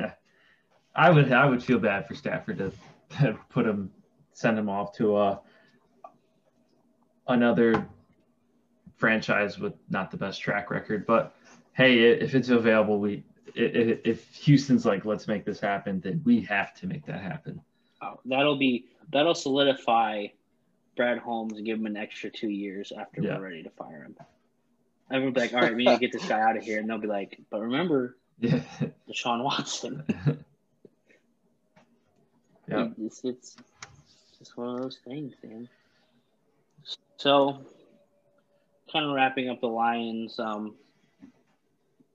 [0.95, 2.73] I would I would feel bad for Stafford to,
[3.21, 3.91] to put him
[4.33, 5.41] send him off to a
[7.27, 7.87] another
[8.97, 11.07] franchise with not the best track record.
[11.07, 11.35] But
[11.79, 13.23] hey, if it's available, we
[13.55, 17.61] if Houston's like let's make this happen, then we have to make that happen.
[18.03, 20.27] oh, that'll be that'll solidify
[20.97, 23.39] Brad Holmes and give him an extra two years after Yeah.
[23.39, 24.17] we're ready to fire him.
[25.11, 26.91] Everyone be like, all right, we need to get this guy out of here, and
[26.91, 28.61] they'll be like, but remember Yeah.
[29.09, 30.05] Deshaun Watson.
[32.71, 32.89] Yeah.
[33.01, 33.57] It's, it's
[34.39, 35.71] just one of those things, man.
[37.17, 37.61] So,
[38.93, 40.75] kind of wrapping up the Lions, um,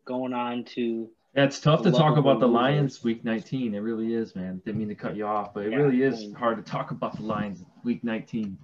[0.06, 2.48] going on to Yeah, it's tough to talk about the.
[2.48, 3.74] Lions week 19.
[3.74, 4.62] It really is, man.
[4.66, 6.64] Didn't mean to cut you off, but it Yeah, really I is mean- hard to
[6.64, 8.58] talk about the Lions week 19.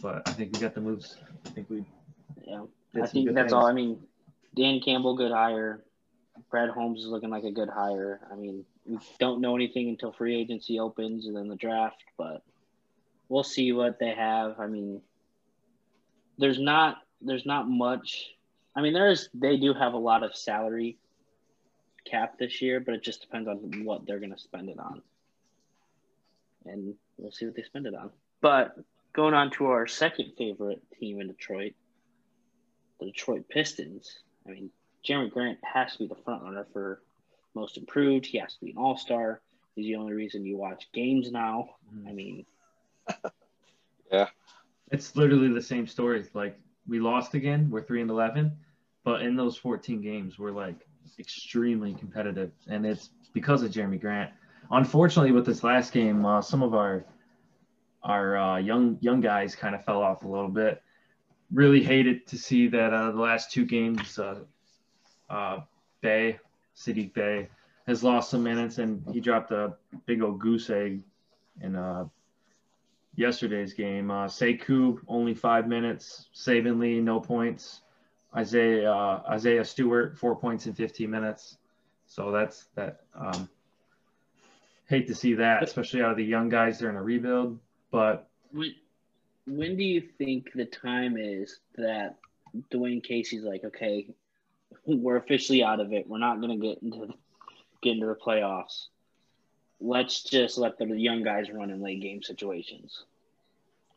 [0.00, 1.16] But I think we got the moves.
[1.46, 1.84] I think we
[2.46, 2.62] yeah.
[2.94, 3.52] I think that's things.
[3.52, 3.66] all.
[3.66, 3.98] I mean,
[4.56, 5.84] Dan Campbell, good hire.
[6.50, 8.20] Brad Holmes is looking like a good hire.
[8.32, 12.42] I mean, we don't know anything until free agency opens and then the draft, but
[13.28, 14.58] we'll see what they have.
[14.58, 15.00] I mean,
[16.38, 18.30] there's not there's not much.
[18.74, 20.98] I mean, there's they do have a lot of salary
[22.04, 25.02] cap this year, but it just depends on what they're going to spend it on,
[26.66, 28.10] and we'll see what they spend it on.
[28.40, 28.76] But
[29.12, 31.74] going on to our second favorite team in Detroit,
[32.98, 34.18] the Detroit Pistons.
[34.46, 34.70] I mean,
[35.06, 37.00] Jerami Grant has to be the front runner for
[37.54, 38.26] most improved.
[38.26, 39.40] He has to be an all star.
[39.76, 41.76] He's the only reason you watch games now.
[41.94, 42.08] Mhm.
[42.08, 42.46] I mean,
[44.12, 44.28] yeah,
[44.90, 46.24] It's literally the same story.
[46.34, 47.68] Like we lost again.
[47.70, 48.56] We're three and eleven,
[49.04, 50.86] but in those 14 games, we're like
[51.18, 54.30] extremely competitive, and it's because of Jerami Grant.
[54.70, 57.04] Unfortunately, with this last game, uh, some of our
[58.02, 60.82] our uh, young young guys kind of fell off a little bit.
[61.52, 64.40] Really hated to see that uh, the last two games, uh,
[65.28, 65.60] uh,
[66.00, 66.38] Bey,
[66.76, 67.48] Saddiq Bey,
[67.86, 69.74] has lost some minutes, and he dropped a
[70.06, 71.02] big old goose egg
[71.76, 72.04] uh,
[73.14, 74.10] yesterday's game.
[74.10, 76.28] Uh, Sekou only five minutes.
[76.34, 77.80] Saben Lee no points.
[78.34, 81.58] Isaiah uh, Isaiah Stewart four points in 15 minutes.
[82.06, 83.00] So that's that.
[83.14, 83.48] Um,
[84.88, 86.78] hate to see that, especially out of the young guys.
[86.78, 87.58] They're in a rebuild.
[87.90, 88.74] But when
[89.46, 92.16] when do you think the time is that
[92.72, 94.08] Dwane Casey's like, okay,
[94.86, 96.08] we're officially out of it.
[96.08, 97.14] We're not going to get into
[97.82, 98.86] get into the playoffs.
[99.82, 103.04] Let's just let the young guys run in late game situations.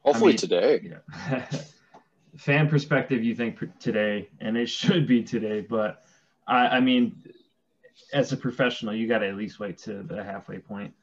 [0.04, 0.82] Hopefully I mean, today.
[0.84, 1.45] Yeah.
[2.38, 5.62] Fan perspective, you think today, and it should be today.
[5.62, 6.06] But
[6.48, 7.15] I, I mean,
[8.13, 10.93] as a professional, you got to at least wait to the halfway point.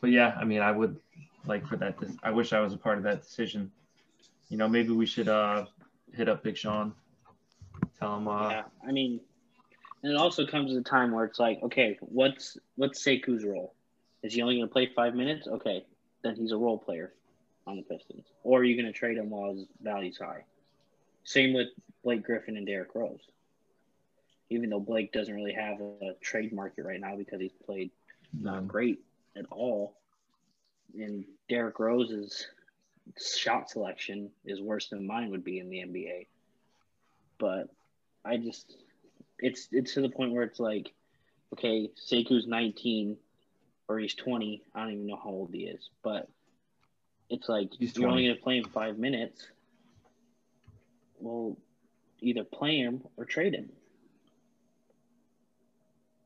[0.00, 0.96] But yeah, I mean, I would
[1.46, 1.96] like for that.
[2.22, 3.70] I wish I was a part of that decision.
[4.48, 5.66] You know, maybe we should uh,
[6.12, 6.94] hit up Big Sean,
[7.98, 8.28] tell him.
[8.28, 9.20] Uh, yeah, I mean,
[10.02, 13.74] and it also comes at a time where it's like, okay, what's what's Sekou's role?
[14.22, 15.46] Is he only going to play five minutes?
[15.46, 15.84] Okay,
[16.22, 17.12] then he's a role player
[17.66, 18.26] on the Pistons.
[18.42, 20.44] Or are you going to trade him while his value's high?
[21.24, 21.68] Same with
[22.02, 23.20] Blake Griffin and Derrick Rose.
[24.50, 27.90] Even though Blake doesn't really have a trade market right now because he's played
[28.38, 29.00] not great
[29.36, 29.94] at all,
[30.98, 32.46] and Derrick Rose's
[33.18, 36.26] shot selection is worse than mine would be in the NBA.
[37.38, 37.68] But
[38.24, 38.76] I just
[39.38, 40.92] it's it's to the point where it's like,
[41.52, 43.16] okay, Sekou's 19
[43.90, 44.62] or he's 20.
[44.72, 46.28] I don't even know how old he is, but
[47.28, 49.48] it's like He's you're only going to play him five minutes.
[51.18, 51.56] Well,
[52.20, 53.68] either play him or trade him.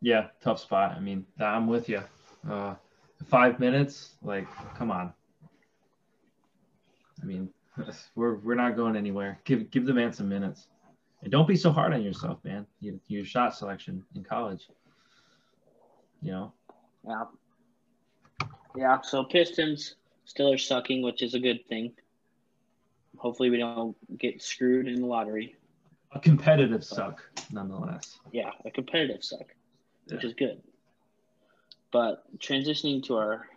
[0.02, 0.92] yeah, tough spot.
[0.94, 2.02] I mean, I'm with you.
[2.48, 2.74] Uh,
[3.28, 4.46] five minutes, like,
[4.76, 5.14] come on.
[7.22, 7.48] I mean,
[8.14, 9.40] we're we're not going anywhere.
[9.44, 10.68] Give give the man some minutes,
[11.22, 12.66] and don't be so hard on yourself, man.
[12.80, 14.68] You, your shot selection in college.
[16.20, 16.52] You know,
[17.08, 17.24] Yeah.
[18.76, 19.00] Yeah.
[19.02, 21.92] So Pistons still are sucking, which is a good thing.
[23.16, 25.56] Hopefully, we don't get screwed in the lottery.
[26.12, 28.18] a competitive suck, nonetheless.
[28.30, 29.46] Yeah, a competitive suck,
[30.06, 30.28] which Yeah.
[30.28, 30.62] is good.
[31.90, 33.48] But transitioning to our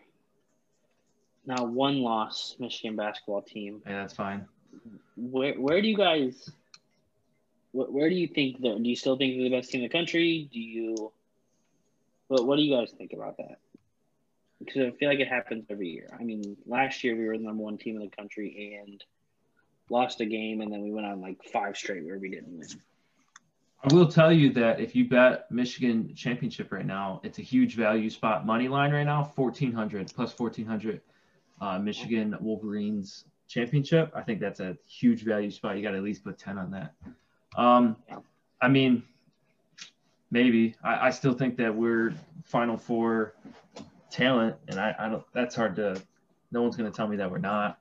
[1.45, 4.47] now one loss Michigan basketball team, Yeah, that's fine.
[5.15, 6.49] where where do you guys
[7.73, 9.87] where, where do you think they're do you still think they're the best team in
[9.87, 10.49] the country?
[10.51, 11.11] Do you
[12.27, 13.59] what what do you guys think about that?
[14.67, 16.09] Because I feel like it happens every year.
[16.19, 19.03] I mean, last year we were the number one team in the country and
[19.89, 22.67] lost a game, and then we went on like five straight where we didn't win.
[23.83, 27.75] I will tell you that if you bet Michigan championship right now, it's a huge
[27.75, 28.45] value spot.
[28.45, 31.01] Money line right now, fourteen hundred plus fourteen hundred.
[31.61, 34.11] Uh, Michigan Wolverines championship.
[34.13, 35.77] I think that's a huge value spot.
[35.77, 36.93] You got to at least put ten on that.
[37.55, 37.95] Um,
[38.61, 39.03] I mean,
[40.31, 40.75] maybe.
[40.83, 43.35] I, I still think that we're Final Four
[44.17, 45.23] talent, and I, I don't.
[45.33, 46.01] That's hard to.
[46.51, 47.79] No one's going to tell me that we're not.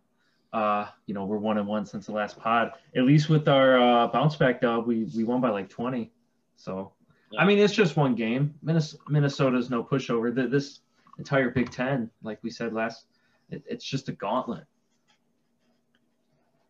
[0.53, 2.73] Uh, you know, we're one and one since the last pod.
[2.97, 6.13] At least with our uh, bounce back dub, we we won by like twenty.
[6.57, 6.93] So,
[7.39, 8.55] I mean, it's just one game.
[8.63, 10.35] Minnes- Minnesota's no pushover.
[10.35, 10.81] The, this
[11.19, 13.07] entire Big Ten, like we said last,
[13.51, 14.65] it, it's just a gauntlet.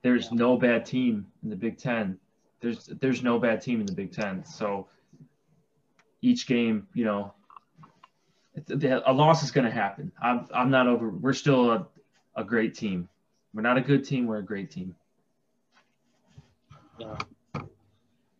[0.02, 0.38] There's Yeah.
[0.38, 2.18] no bad team in the Big Ten.
[2.60, 4.44] There's there's no bad team in the Big Ten.
[4.44, 4.88] So
[6.22, 7.32] each game, you know,
[8.68, 10.12] a loss is going to happen.
[10.20, 11.10] I'm I'm not over.
[11.10, 11.86] We're still a,
[12.34, 13.08] a great team.
[13.54, 14.26] We're not a good team.
[14.26, 14.94] We're a great team.
[16.98, 17.16] Yeah.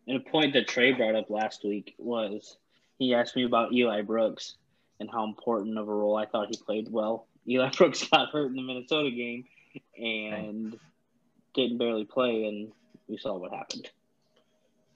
[0.09, 2.57] And a point that Trey brought up last week was
[2.99, 4.57] he asked me about Eli Brooks
[5.01, 7.27] and how important of a role I thought he played well.
[7.49, 9.45] Eli Brooks got hurt in the Minnesota game
[9.97, 10.77] and
[11.55, 12.73] didn't barely play, and
[13.09, 13.89] we saw what happened.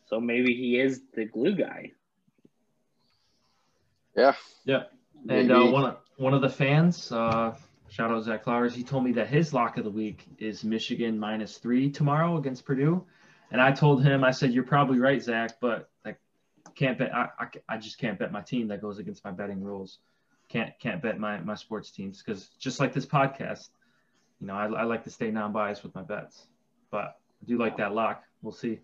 [0.09, 1.93] So maybe he is the glue guy.
[4.17, 4.35] Yeah.
[4.65, 4.83] Yeah.
[5.29, 7.55] And uh, one of one of the fans, uh,
[7.89, 11.19] shout out Zach Flowers, he told me that his lock of the week is Michigan
[11.19, 13.05] minus three tomorrow against Purdue.
[13.51, 16.15] And I told him, I said, you're probably right, Zach, but I
[16.77, 17.15] can't bet.
[17.15, 19.99] I, I, I just can't bet my team that goes against my betting rules.
[20.49, 23.69] Can't can't bet my, my sports teams because just like this podcast,
[24.41, 26.47] you know, I, I like to stay non-biased with my bets.
[26.91, 28.25] But I do like that lock.
[28.43, 28.81] We'll see.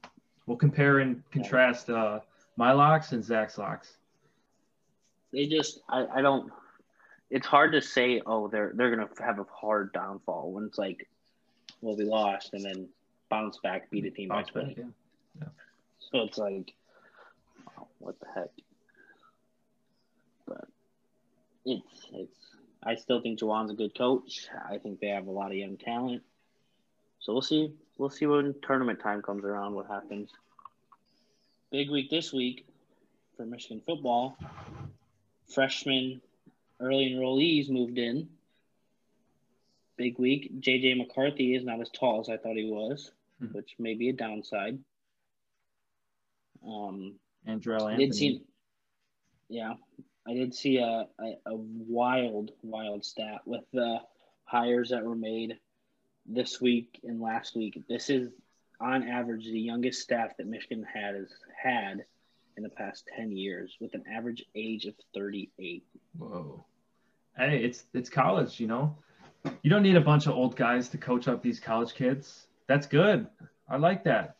[0.47, 2.20] We'll compare and contrast uh,
[2.57, 3.97] my locks and Zach's locks.
[5.37, 6.51] They just I, I don't
[7.30, 11.07] it's hard to say, oh, they're they're gonna have a hard downfall when it's like,
[11.82, 12.89] well, we lost and then
[13.28, 14.84] bounce back, beat a team by Bounce back, 20.
[15.39, 15.49] yeah.
[15.99, 16.72] So it's like,
[17.78, 18.51] oh, what the heck?
[20.47, 20.68] But
[21.66, 22.39] it's it's.
[22.82, 24.49] I still think Juwan's a good coach.
[24.70, 26.22] I think they have a lot of young talent.
[27.18, 27.74] So we'll see.
[27.99, 29.74] We'll see when tournament time comes around.
[29.74, 30.30] What happens?
[31.70, 32.64] Big week this week
[33.37, 34.39] for Michigan football.
[35.49, 36.20] Freshmen,
[36.80, 38.28] early enrollees moved in.
[39.97, 40.61] big week.
[40.61, 43.47] JJ McCarthy is not as tall as I thought he was, Hmm.
[43.47, 44.78] which may be a downside.
[46.66, 47.14] Um,
[47.47, 48.07] Andrel Anthony.
[48.07, 48.42] did see,
[49.49, 49.74] yeah,
[50.26, 54.01] I did see a, a, a wild, wild stat with the
[54.44, 55.59] hires that were made
[56.26, 57.82] this week and last week.
[57.88, 58.30] This is
[58.80, 62.05] on average the youngest staff that Michigan had has had
[62.57, 65.84] in the past ten years, with an average age of thirty-eight.
[66.18, 66.64] Whoa.
[67.36, 68.96] Hey, it's it's college, you know.
[69.62, 72.46] You don't need a bunch of old guys to coach up these college kids.
[72.66, 73.26] That's good.
[73.68, 74.36] I like that.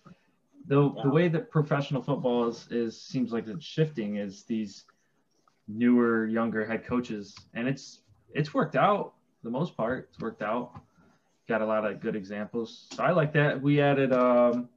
[0.66, 4.84] The the way that professional football is, is seems like it's shifting is these
[5.68, 8.00] newer, younger head coaches, and it's
[8.34, 10.08] it's worked out for the most part.
[10.10, 10.80] It's worked out.
[11.48, 12.88] Got a lot of good examples.
[12.94, 13.62] So I like that.
[13.62, 14.68] We added um,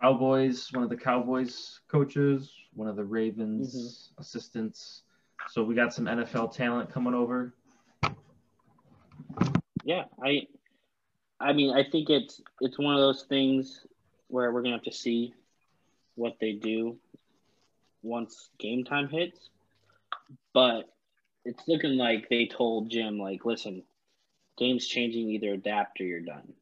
[0.00, 4.20] Cowboys, one of the Cowboys coaches, one of the Ravens mm-hmm.
[4.20, 5.02] assistants.
[5.50, 7.54] So we got some NFL talent coming over.
[9.84, 10.46] Yeah, I,
[11.40, 13.86] I mean, I think it's it's one of those things
[14.28, 15.34] where we're gonna have to see
[16.14, 16.98] what they do
[18.02, 19.50] once game time hits.
[20.52, 20.88] But
[21.44, 23.82] it's looking like they told Jim, like, listen,
[24.58, 26.52] game's changing, either adapt or you're done.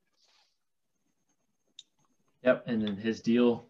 [2.46, 3.64] Yep, and then his deal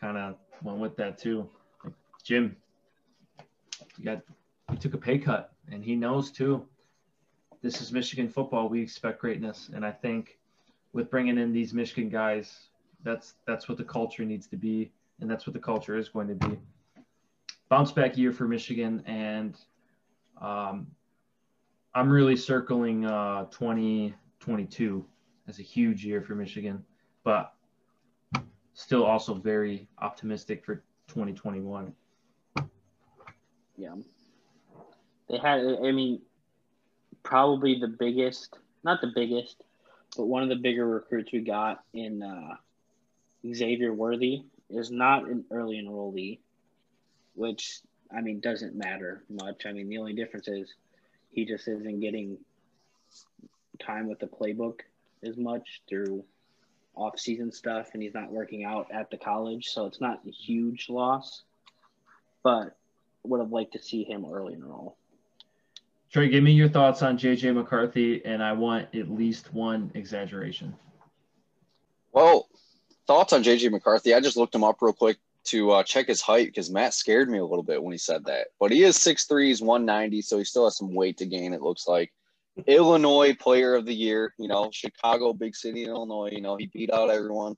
[0.00, 1.46] kind of went with that too.
[1.84, 2.56] Like, Jim,
[3.98, 4.22] you got
[4.70, 6.66] he took a pay cut, and he knows too.
[7.60, 8.70] This is Michigan football.
[8.70, 10.38] We expect greatness, and I think
[10.94, 12.68] with bringing in these Michigan guys,
[13.02, 16.28] that's that's what the culture needs to be, and that's what the culture is going
[16.28, 16.58] to be.
[17.68, 19.58] Bounce back year for Michigan, and
[20.40, 20.86] um,
[21.94, 25.04] I'm really circling uh, 2022
[25.46, 26.82] as a huge year for Michigan,
[27.22, 27.53] but
[28.74, 31.94] still also very optimistic for 2021.
[33.76, 33.94] Yeah.
[35.28, 36.20] They had, I mean,
[37.22, 39.62] probably the biggest, not the biggest,
[40.16, 42.56] but one of the bigger recruits we got in uh,
[43.52, 46.38] Xavier Worthy is not an early enrollee,
[47.34, 47.80] which,
[48.14, 49.66] I mean, doesn't matter much.
[49.66, 50.74] I mean, the only difference is
[51.30, 52.38] he just isn't getting
[53.80, 54.80] time with the playbook
[55.22, 56.24] as much through
[56.96, 60.88] off-season stuff, and he's not working out at the college, so it's not a huge
[60.88, 61.42] loss.
[62.42, 62.76] But
[63.24, 64.96] would have liked to see him early enroll.
[66.12, 70.74] Trey, give me your thoughts on JJ McCarthy, and I want at least one exaggeration.
[72.12, 72.48] Well,
[73.06, 74.14] thoughts on JJ McCarthy?
[74.14, 77.28] I just looked him up real quick to uh, check his height because Matt scared
[77.28, 78.48] me a little bit when he said that.
[78.60, 81.62] But he is 6'3", he's 190, so he still has some weight to gain, it
[81.62, 82.12] looks like.
[82.66, 86.66] Illinois player of the year, you know, Chicago, big city in Illinois, you know, he
[86.72, 87.56] beat out everyone.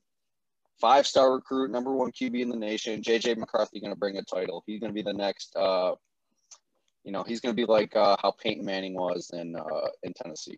[0.81, 3.01] Five star recruit, number one QB in the nation.
[3.01, 4.63] JJ McCarthy going to bring a title.
[4.67, 5.93] He's going to be the next, uh,
[7.03, 10.13] you know, he's going to be like uh, how Peyton Manning was in uh, in
[10.13, 10.57] Tennessee.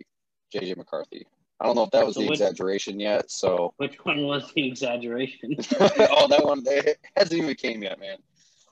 [0.53, 1.25] JJ McCarthy.
[1.61, 3.29] I don't know if that was So the which- exaggeration yet.
[3.31, 5.55] So, Which one was the exaggeration?
[5.79, 8.17] oh, that one it hasn't even came yet, man.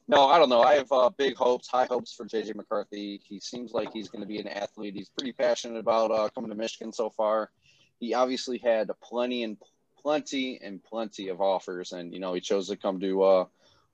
[0.07, 0.61] No, I don't know.
[0.61, 3.19] I have uh, big hopes, high hopes for JJ McCarthy.
[3.23, 4.95] He seems like he's going to be an athlete.
[4.95, 7.51] He's pretty passionate about uh, coming to Michigan so far.
[7.99, 9.57] He obviously had plenty and
[10.01, 13.45] plenty and plenty of offers, and you know he chose to come to uh,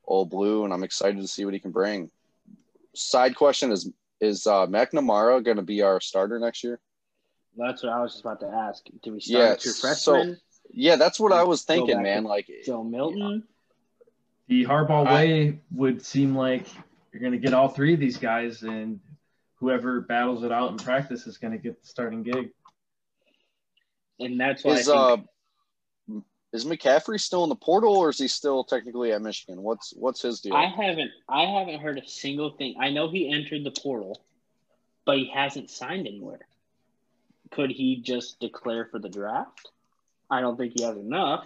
[0.05, 2.11] Old Blue, and I'm excited to see what he can bring.
[2.93, 3.89] Side question is:
[4.21, 6.79] Is uh, McNamara going to be our starter next year?
[7.57, 8.83] That's what I was just about to ask.
[9.01, 10.39] Do we start Yeah, with your so- freshman,
[10.71, 12.23] Yeah, that's what I was thinking, man.
[12.23, 13.43] Like, Joe Milton?
[14.47, 16.67] The Harbaugh I- way would seem like
[17.11, 18.99] you're going to get all three of these guys, and
[19.55, 22.49] whoever battles it out in practice is going to get the starting gig.
[24.19, 25.17] And that's why is I uh,
[26.53, 29.63] is McCaffrey still in the portal, or is he still technically at Michigan?
[29.63, 30.53] What's what's his deal?
[30.53, 32.75] I haven't I haven't heard a single thing.
[32.79, 34.21] I know he entered the portal,
[35.03, 36.47] but he hasn't signed anywhere.
[37.51, 39.71] Could he just declare for the draft?
[40.29, 41.45] I don't think he has enough,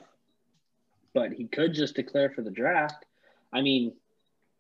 [1.14, 3.06] but he could just declare for the draft.
[3.54, 3.94] I mean,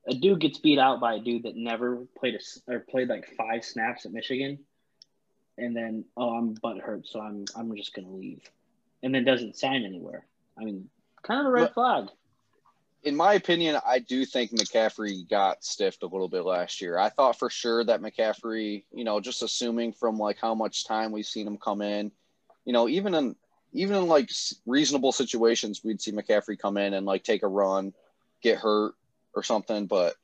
[0.07, 3.27] a dude gets beat out by a dude that never played a, or played like
[3.37, 4.59] five snaps at Michigan,
[5.57, 8.41] and then oh I'm butt hurt, so I'm I'm just gonna leave,
[9.03, 10.25] and then doesn't sign anywhere.
[10.59, 10.89] I mean,
[11.23, 12.07] kind of a red flag.
[13.03, 16.97] in my opinion, I do think McCaffrey got stiffed a little bit last year.
[16.97, 21.11] I thought for sure that McCaffrey, you know, just assuming from like how much time
[21.11, 22.11] we've seen him come in,
[22.65, 23.35] you know, even in
[23.73, 24.29] even in like
[24.65, 27.93] reasonable situations, we'd see McCaffrey come in and like take a run,
[28.41, 28.93] get hurt
[29.35, 29.87] or something.
[29.87, 30.15] But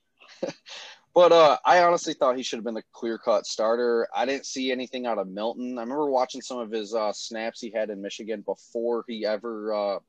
[1.13, 4.07] but uh, I honestly thought he should have been the clear cut starter.
[4.15, 5.77] I didn't see anything out of Milton.
[5.77, 9.73] I remember watching some of his uh, snaps he had in Michigan before he ever
[9.73, 9.99] uh,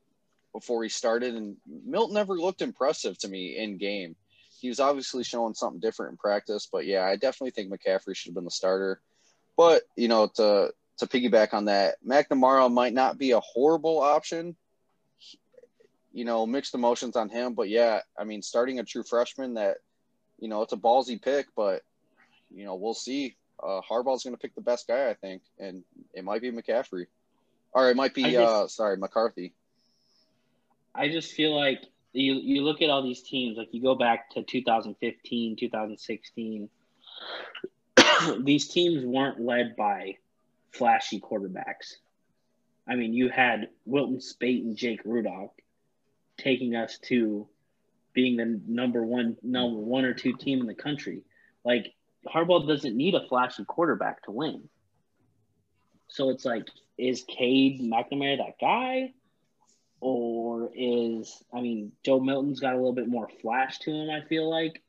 [0.53, 4.15] before he started, and Milton never looked impressive to me in game.
[4.61, 8.29] He was obviously showing something different in practice, but yeah, I definitely think McCaffrey should
[8.29, 9.01] have been the starter.
[9.57, 14.55] But you know, to to piggyback on that, McNamara might not be a horrible option.
[16.13, 19.77] You know, mixed emotions on him, but yeah, I mean, starting a true freshman that,
[20.39, 21.81] you know, it's a ballsy pick, but
[22.53, 23.35] you know, we'll see.
[23.61, 25.83] Uh, Harbaugh's going to pick the best guy, I think, and
[26.13, 27.07] it might be McCaffrey,
[27.73, 29.53] or it might be, just, uh, sorry, McCarthy.
[30.93, 31.83] I just feel like
[32.13, 36.69] you you look at all these teams, like you go back to 2015, 2016.
[38.39, 40.17] these teams weren't led by
[40.77, 41.95] flashy quarterbacks.
[42.87, 45.49] I mean, you had Wilton Speight and Jake Rudock
[46.37, 47.47] taking us to
[48.13, 51.23] being the number one, number one or two team in the country.
[51.63, 51.93] Like
[52.27, 54.69] Harbaugh doesn't need a flashy quarterback to win.
[56.07, 56.67] So it's like,
[56.97, 59.13] is Cade McNamara that guy?
[59.99, 64.21] Or is, I mean, Joe Milton's got a little bit more flash to him, I
[64.27, 64.81] feel like.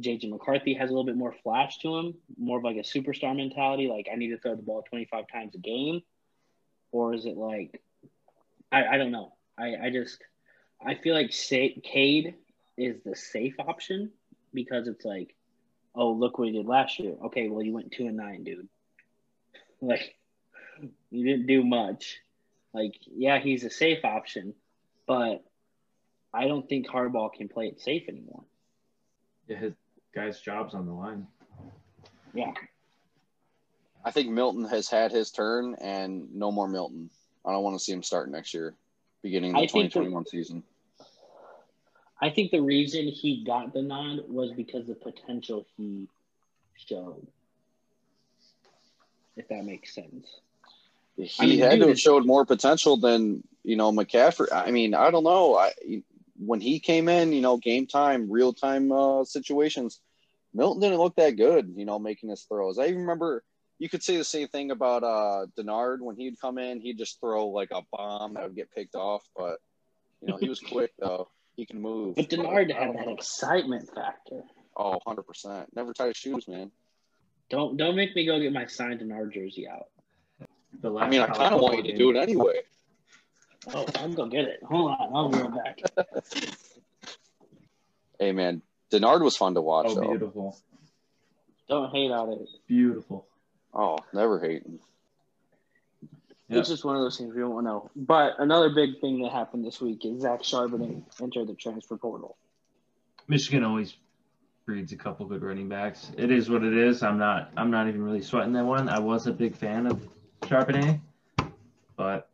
[0.00, 3.36] JJ McCarthy has a little bit more flash to him, more of like a superstar
[3.36, 3.88] mentality.
[3.88, 6.02] Like, I need to throw the ball 25 times a game.
[6.92, 7.82] Or is it like,
[8.70, 9.34] I, I don't know.
[9.58, 10.18] I, I just,
[10.84, 12.34] I feel like Cade
[12.76, 14.10] is the safe option
[14.54, 15.34] because it's like,
[15.94, 17.14] oh, look what he did last year.
[17.26, 18.68] Okay, well, you went two and nine, dude.
[19.84, 20.14] Like,
[21.10, 22.20] you didn't do much.
[22.72, 24.54] Like, yeah, he's a safe option,
[25.08, 25.44] but
[26.32, 28.44] I don't think Harbaugh can play it safe anymore.
[29.48, 29.72] Yeah, his
[30.14, 31.26] guy's job's on the line.
[32.34, 32.52] Yeah.
[34.04, 37.10] I think Milton has had his turn, and no more Milton.
[37.44, 38.74] I don't want to see him start next year,
[39.22, 40.62] beginning the 2021 season.
[42.20, 46.08] I think the reason he got the nod was because the potential he
[46.74, 47.26] showed.
[49.36, 50.26] If that makes sense.
[51.16, 54.48] He I mean, had to have showed more potential than you know McCaffrey.
[54.52, 55.56] I mean, I don't know.
[55.56, 55.72] I
[56.46, 60.00] when he came in, you know, game time, real time uh, situations,
[60.54, 61.72] Milton didn't look that good.
[61.76, 62.78] You know, making his throws.
[62.78, 63.42] I even remember
[63.78, 66.80] you could say the same thing about uh, Denard when he'd come in.
[66.80, 69.58] He'd just throw like a bomb that would get picked off, but
[70.20, 71.28] you know he was quick though.
[71.56, 72.16] He can move.
[72.16, 74.42] But Denard but, had that excitement factor.
[74.76, 75.68] Oh, 100 percent.
[75.74, 76.70] Never tie his shoes, man.
[77.50, 79.86] Don't don't make me go get my signed Denard jersey out.
[80.84, 82.60] I mean, I kind of want you to do it anyway.
[83.68, 84.60] Oh, I'm gonna get it.
[84.64, 86.06] Hold on, I'll be right back.
[88.18, 89.86] hey, man, Denard was fun to watch.
[89.88, 90.08] Oh, though.
[90.08, 90.58] beautiful.
[91.68, 92.48] Don't hate on it.
[92.66, 93.26] Beautiful.
[93.72, 94.80] Oh, never hating.
[96.48, 96.60] Yep.
[96.60, 97.90] It's just one of those things we don't want to know.
[97.96, 102.36] But another big thing that happened this week is Zach Charbonnet entered the transfer portal.
[103.26, 103.96] Michigan always
[104.66, 106.10] breeds a couple good running backs.
[106.18, 107.02] It is what it is.
[107.02, 107.50] I'm not.
[107.56, 108.88] I'm not even really sweating that one.
[108.88, 110.06] I was a big fan of
[110.42, 111.00] Charbonnet,
[111.96, 112.28] but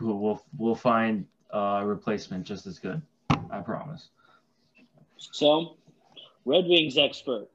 [0.00, 3.00] we'll we'll find a replacement just as good.
[3.50, 4.08] I promise.
[5.16, 5.76] So,
[6.44, 7.48] Red Wings expert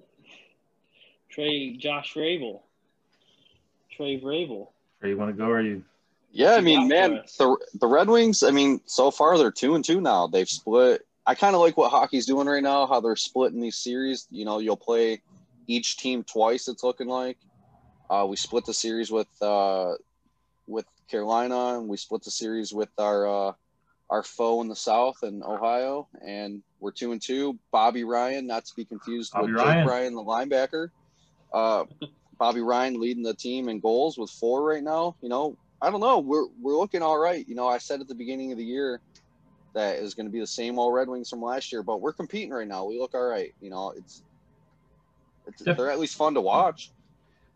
[1.29, 2.63] Trey Josh Ravel.
[3.91, 4.69] Trey Vrabel.
[4.99, 5.49] Where you want to go?
[5.49, 5.83] Or you?
[6.31, 8.43] Yeah, I mean, man, the the Red Wings.
[8.43, 10.27] I mean, so far they're two and two now.
[10.27, 11.05] They've split.
[11.25, 12.87] I kind of like what hockey's doing right now.
[12.87, 14.27] How they're splitting these series.
[14.31, 15.21] You know, you'll play
[15.67, 16.67] each team twice.
[16.67, 17.37] It's looking like.
[18.09, 20.01] Uh, we split the series with uh, with
[21.09, 23.53] Carolina, and we split the series with our uh,
[24.09, 27.57] our foe in the South in Ohio, and we're two and two.
[27.71, 29.77] Bobby Ryan, not to be confused Bobby with Ryan.
[29.77, 30.89] Jake Ryan, the linebacker.
[31.53, 31.85] Uh,
[32.37, 35.15] Bobby Ryan leading the team in goals with four right now.
[35.21, 36.19] You know, I don't know.
[36.19, 37.47] We're we're looking all right.
[37.47, 39.01] You know, I said at the beginning of the year
[39.73, 42.01] that it was going to be the same old Red Wings from last year, but
[42.01, 42.85] we're competing right now.
[42.85, 43.53] We look all right.
[43.61, 44.23] You know, it's,
[45.47, 46.91] it's Def- they're at least fun to watch.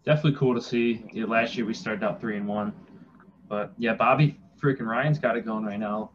[0.05, 1.03] Definitely cool to see.
[1.13, 2.73] Yeah, last year we started out three and one,
[3.49, 6.11] but yeah, Bobby freaking Ryan's got it going right now.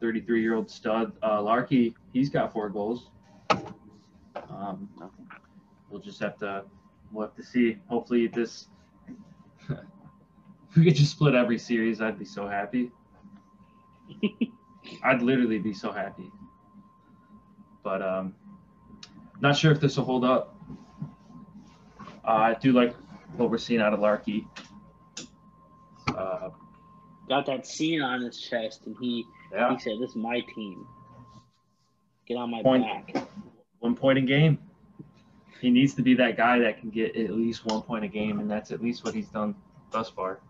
[0.00, 1.12] 33 year old stud.
[1.22, 3.10] Uh, Larkin, he's got four goals.
[4.50, 4.88] Um,
[5.90, 6.64] we'll just have to
[7.12, 7.76] we'll have to see.
[7.86, 8.66] Hopefully, this
[9.68, 12.90] if we could just split every series, I'd be so happy.
[15.04, 16.30] I'd literally be so happy.
[17.84, 18.34] But um,
[19.40, 20.56] not sure if this will hold up.
[22.24, 22.94] Uh, I do like
[23.36, 24.46] what we're seeing out of Larkin.
[26.08, 26.50] Uh,
[27.32, 29.72] Got that scene on his chest, and he yeah.
[29.72, 30.86] he said, "This is my team.
[32.26, 33.26] Get on my point, back."
[33.80, 34.58] One point in game
[35.62, 38.40] he needs to be that guy that can get at least one point a game,
[38.40, 39.54] and that's at least what he's done
[39.92, 40.40] thus far.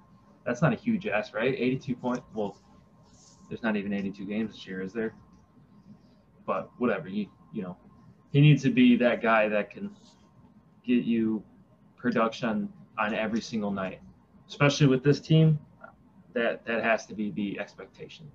[0.47, 1.55] That's not a huge ass, right?
[1.55, 2.23] 82 point.
[2.33, 2.57] Well,
[3.51, 5.15] there's not even 82 games this year, is there?
[6.47, 7.77] But whatever, you you know,
[8.33, 9.95] he needs to be that guy that can
[10.87, 11.45] get you
[11.99, 14.01] production on every single night,
[14.49, 15.59] especially with this team.
[16.35, 18.31] That that has to be the expectation.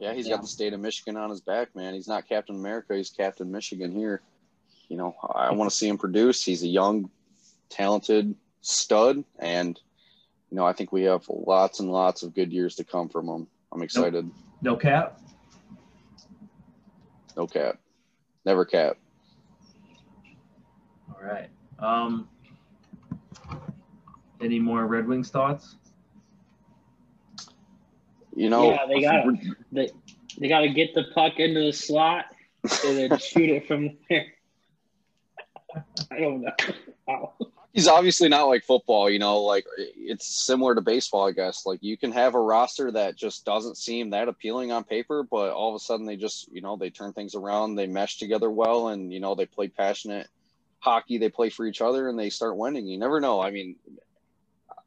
[0.00, 0.34] Yeah, he's yeah.
[0.34, 1.94] got the state of Michigan on his back, man.
[1.94, 4.20] He's not Captain America; he's Captain Michigan here
[4.92, 6.44] you know, I want to see him produce.
[6.44, 7.08] He's a young,
[7.70, 9.80] talented stud, and
[10.50, 13.26] you know I think we have lots and lots of good years to come from
[13.26, 13.46] him.
[13.72, 14.30] I'm excited.
[14.60, 15.18] No cap.
[17.38, 17.78] No cap.
[18.44, 18.98] Never cap.
[21.08, 21.48] All right.
[21.78, 22.28] Um.
[24.42, 25.76] Any more Red Wings thoughts?
[28.34, 29.26] You know, yeah, they got
[29.72, 29.90] they,
[30.38, 32.26] they got to get the puck into the slot
[32.84, 34.26] and then shoot it from there.
[36.10, 36.52] I don't know.
[37.06, 37.34] Wow.
[37.72, 41.64] he's obviously not like football, you know, like it's similar to baseball, I guess.
[41.66, 45.52] Like you can have a roster that just doesn't seem that appealing on paper, but
[45.52, 48.50] all of a sudden they just, you know, they turn things around, they mesh together
[48.50, 50.28] well, and, you know, they play passionate
[50.80, 52.86] hockey, they play for each other, and they start winning.
[52.86, 53.40] You never know.
[53.40, 53.76] I mean,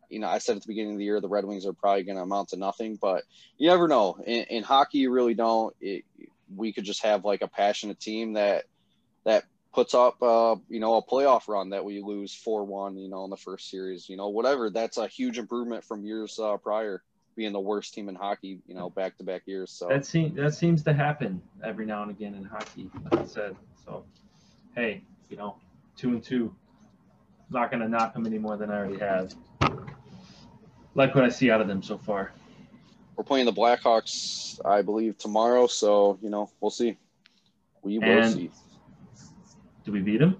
[0.10, 2.04] you know, I said at the beginning of the year the Red Wings are probably
[2.04, 3.24] going to amount to nothing, but
[3.58, 4.18] you never know.
[4.26, 5.76] In, in hockey, you really don't.
[5.82, 6.06] It,
[6.56, 8.66] we could just have like a passionate team that
[9.24, 13.10] that puts up, uh, you know, a playoff run that we lose four one, you
[13.10, 14.70] know, in the first series, you know, whatever.
[14.70, 17.04] That's a huge improvement from years uh, prior,
[17.36, 19.72] being the worst team in hockey, you know, back to back years.
[19.72, 23.26] So That seems that seems to happen every now and again in hockey, like I
[23.26, 23.56] said.
[23.86, 24.06] So,
[24.76, 25.58] hey, you know,
[25.98, 26.56] two and two.
[27.48, 29.34] I'm not gonna knock them any more than I already have.
[30.96, 32.32] Like what I see out of them so far.
[33.16, 35.68] we're playing the Blackhawks, I believe, tomorrow.
[35.68, 36.98] So you know, we'll see.
[37.82, 38.52] We will And- see.
[39.84, 40.38] Do we beat them?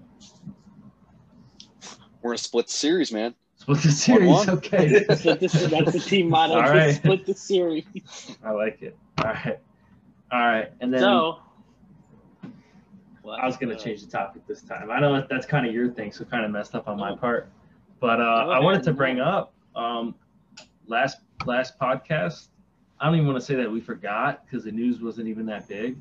[2.22, 3.34] We're gonna split series, man.
[3.56, 4.28] Split the series.
[4.28, 4.50] One-one.
[4.58, 5.04] Okay.
[5.14, 6.54] Split the- that's the team motto.
[6.54, 6.94] All to right.
[6.94, 7.84] Split the series.
[8.42, 8.96] I like it.
[9.18, 9.58] All right.
[10.32, 10.72] All right.
[10.80, 11.38] And then So.
[13.30, 14.90] I was gonna change the topic this time.
[14.90, 17.14] I know that that's kind of your thing, so kind of messed up on my
[17.16, 17.48] part.
[18.00, 20.14] But uh, Go I wanted to bring up um,
[20.86, 22.48] last last podcast.
[23.00, 25.68] I don't even want to say that we forgot because the news wasn't even that
[25.68, 25.96] big.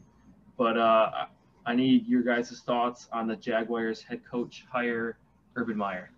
[0.57, 1.27] But uh, I-
[1.67, 5.17] I need your guys' thoughts on the Jaguars head coach hire,
[5.55, 6.11] Urban Meyer.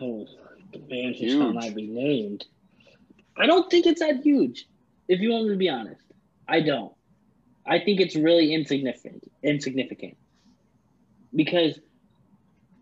[0.00, 0.26] Oh,
[0.72, 1.54] the man who shall Huge.
[1.54, 2.46] not be named.
[3.36, 4.66] I don't think it's that huge.
[5.06, 6.02] If you want me to be honest,
[6.48, 6.92] I don't.
[7.66, 9.30] I think it's really insignificant.
[9.44, 10.16] Insignificant
[11.34, 11.78] because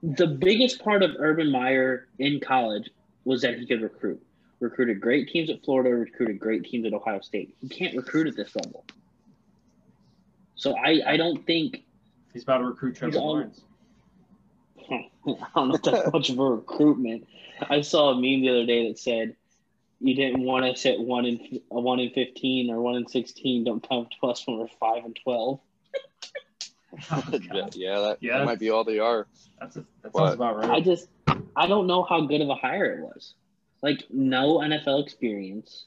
[0.03, 2.91] the biggest part of Urban Meyer in college
[3.25, 4.23] was that he could recruit.
[4.61, 5.91] Recruited great teams at Florida.
[5.91, 7.55] Recruited great teams at Ohio State.
[7.61, 8.85] He can't recruit at this level.
[10.57, 11.85] So I, I don't think
[12.33, 13.61] He's about to recruit Trevor Lawrence.
[14.91, 15.09] I
[15.57, 17.27] don't know if that's much of a recruitment.
[17.69, 19.35] I saw a meme the other day that said,
[20.01, 23.65] "You didn't want us at one in one in fifteen or one in sixteen.
[23.65, 25.59] Don't come to us when we're five and 12.
[27.11, 27.23] Oh,
[27.75, 28.39] yeah, that, Yeah.
[28.39, 29.27] that might be all they are.
[29.61, 30.71] That's a, that But- sounds about right.
[30.71, 31.09] I just
[31.57, 33.35] I don't know how good of a hire it was.
[33.83, 35.87] Like no NFL experience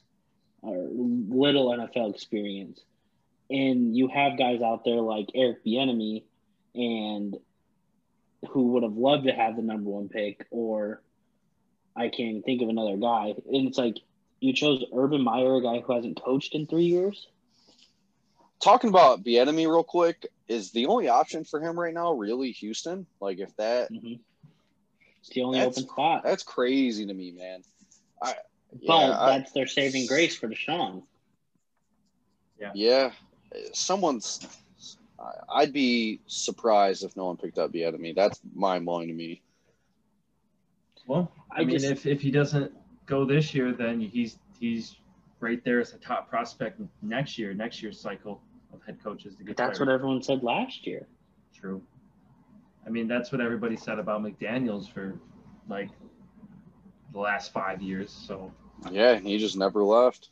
[0.62, 2.80] or little NFL experience,
[3.50, 6.22] and you have guys out there like Eric Bieniemy,
[6.74, 7.36] and
[8.50, 11.02] who would have loved to have the number one pick, or
[11.96, 13.34] I can't even think of another guy.
[13.52, 13.96] And it's like
[14.40, 17.26] you chose Urban Meyer, a guy who hasn't coached in three years.
[18.62, 23.06] Talking about Bieniemy real quick, is the only option for him right now really Houston?
[23.20, 24.14] Like if that Mm-hmm.
[25.20, 26.22] It's the only That's- open spot.
[26.24, 27.62] that's crazy to me, man.
[28.20, 28.34] I
[28.72, 31.02] but yeah, I- that's their saving grace for Deshaun.
[32.60, 33.10] yeah, Yeah.
[33.72, 34.46] someone's.
[35.18, 38.14] I- I'd be surprised if no one picked up Bieniemy.
[38.16, 39.42] That's mind blowing to me.
[41.06, 42.72] Well, I, I mean, just- if, if he doesn't
[43.06, 44.96] go this year, then he's he's
[45.40, 48.40] right there as a top prospect next year, next year's cycle
[48.72, 49.56] of head coaches to get.
[49.56, 49.88] That's fired.
[49.88, 51.06] what everyone said last year.
[51.54, 51.82] True.
[52.86, 55.14] I mean, that's what everybody said about McDaniels for
[55.68, 55.90] like
[57.12, 58.10] the last five years.
[58.10, 58.52] So
[58.90, 60.30] Yeah, he just never left.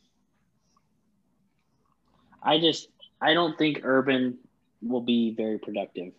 [2.43, 2.89] I just
[3.21, 4.39] I don't think Urban
[4.83, 6.13] will be very productive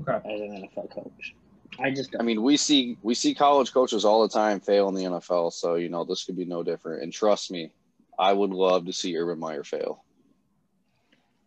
[0.00, 0.16] okay.
[0.16, 1.34] as an NFL coach.
[1.78, 4.94] I just I mean, we see we see college coaches all the time fail in
[4.94, 7.02] the NFL, so you know this could be no different.
[7.02, 7.72] And trust me,
[8.18, 10.03] I would love to see Urban Meyer fail.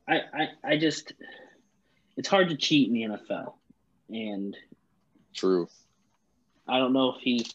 [0.07, 1.13] I, I I just
[2.15, 3.53] it's hard to cheat in the NFL,
[4.09, 4.55] and
[5.37, 5.69] True.
[6.67, 7.45] I don't know if he.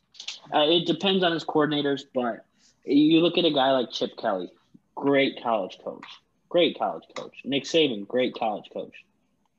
[0.54, 2.44] Uh, it depends on his coordinators, but
[2.84, 4.50] you look at a guy like Chip Kelly,
[4.94, 6.04] great college coach,
[6.48, 7.40] great college coach.
[7.44, 8.94] Nick Saban, great college coach,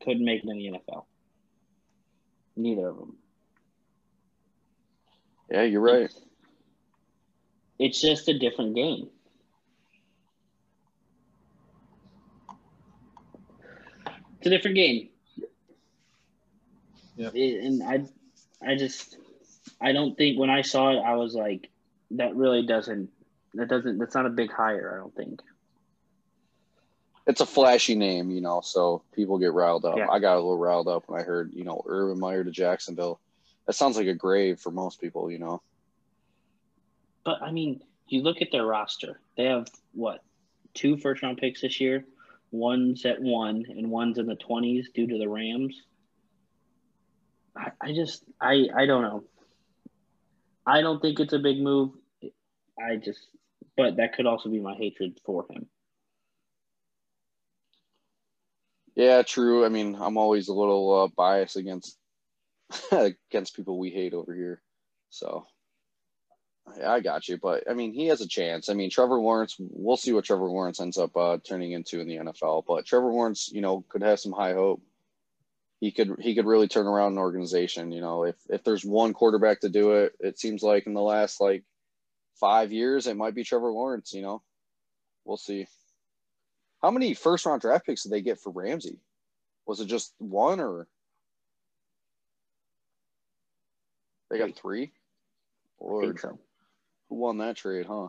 [0.03, 1.05] couldn't make it in the NFL.
[2.55, 3.17] Neither of them.
[5.51, 6.11] Yeah, you're right.
[7.77, 9.09] It's just a different game.
[14.43, 15.07] It's a different game.
[17.15, 17.29] Yeah.
[17.29, 18.03] And I,
[18.61, 19.15] I just,
[19.79, 21.69] I don't think when I saw it, I was like,
[22.11, 23.09] that really doesn't,
[23.53, 24.95] that doesn't, that's not a big hire.
[24.95, 25.41] I don't think.
[27.25, 29.95] It's a flashy name, you know, so people get riled up.
[29.95, 30.09] Yeah.
[30.09, 33.21] I got a little riled up when I heard, you know, Urban Meyer to Jacksonville.
[33.65, 35.61] That sounds like a grave for most people, you know.
[37.23, 39.21] But I mean, you look at their roster.
[39.37, 40.21] They have what
[40.73, 42.03] two first round picks this year.
[42.53, 45.75] One's at one, and one's in the twenties due to the Rams.
[47.57, 49.23] I, I just I I don't know.
[50.63, 51.93] I don't think it's a big move.
[52.79, 53.27] I just,
[53.75, 55.65] but that could also be my hatred for him.
[58.95, 59.65] Yeah, true.
[59.65, 61.97] I mean, I'm always a little uh, biased against
[62.91, 64.61] against people we hate over here.
[65.09, 65.47] So,
[66.85, 67.37] I got you.
[67.37, 68.69] But I mean, he has a chance.
[68.69, 69.55] I mean, Trevor Lawrence.
[69.59, 72.63] We'll see what Trevor Lawrence ends up uh, turning into in the NFL.
[72.67, 74.81] But Trevor Lawrence, you know, could have some high hope.
[75.79, 77.91] He could he could really turn around an organization.
[77.91, 81.01] You know, if if there's one quarterback to do it, it seems like in the
[81.01, 81.63] last like
[82.39, 84.13] five years, it might be Trevor Lawrence.
[84.13, 84.41] You know,
[85.25, 85.67] we'll see.
[86.81, 88.97] How many first round draft picks did they get for Ramsey?
[89.65, 90.87] Was it just one or
[94.29, 94.91] they got three?
[95.77, 96.39] Or so.
[97.13, 98.07] Who won that trade, huh?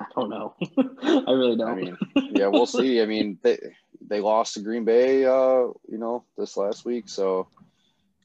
[0.00, 0.54] I don't know.
[1.02, 1.68] I really don't.
[1.68, 1.96] I mean,
[2.32, 3.02] yeah, we'll see.
[3.02, 3.58] I mean, they
[4.00, 7.48] they lost to Green Bay, uh, you know, this last week, so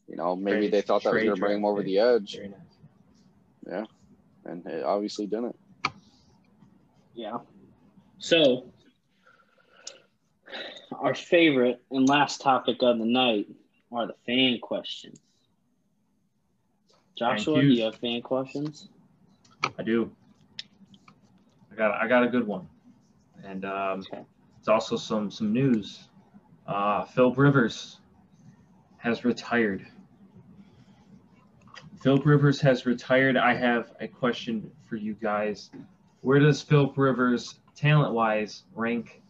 [0.07, 1.87] you know maybe Trade- they thought that was trade going to bring them over pick.
[1.87, 2.59] the edge, Very nice.
[3.67, 3.83] yeah,
[4.45, 5.57] and it obviously didn't.
[7.13, 7.39] Yeah.
[8.19, 8.65] So,
[10.97, 13.47] our favorite and last topic of the night
[13.91, 15.19] are the fan questions.
[17.15, 18.89] Joshua, do you have fan questions?
[19.79, 20.11] I do.
[21.71, 22.67] I got I got a good one,
[23.43, 24.23] and um, Okay.
[24.59, 26.09] it's also some some news.
[26.67, 27.99] Uh, Philip Rivers
[28.97, 29.85] has retired.
[32.01, 33.37] Philip Rivers has retired.
[33.37, 35.71] I have a question for you guys.
[36.21, 39.21] Where does Philip Rivers, talent wise, rank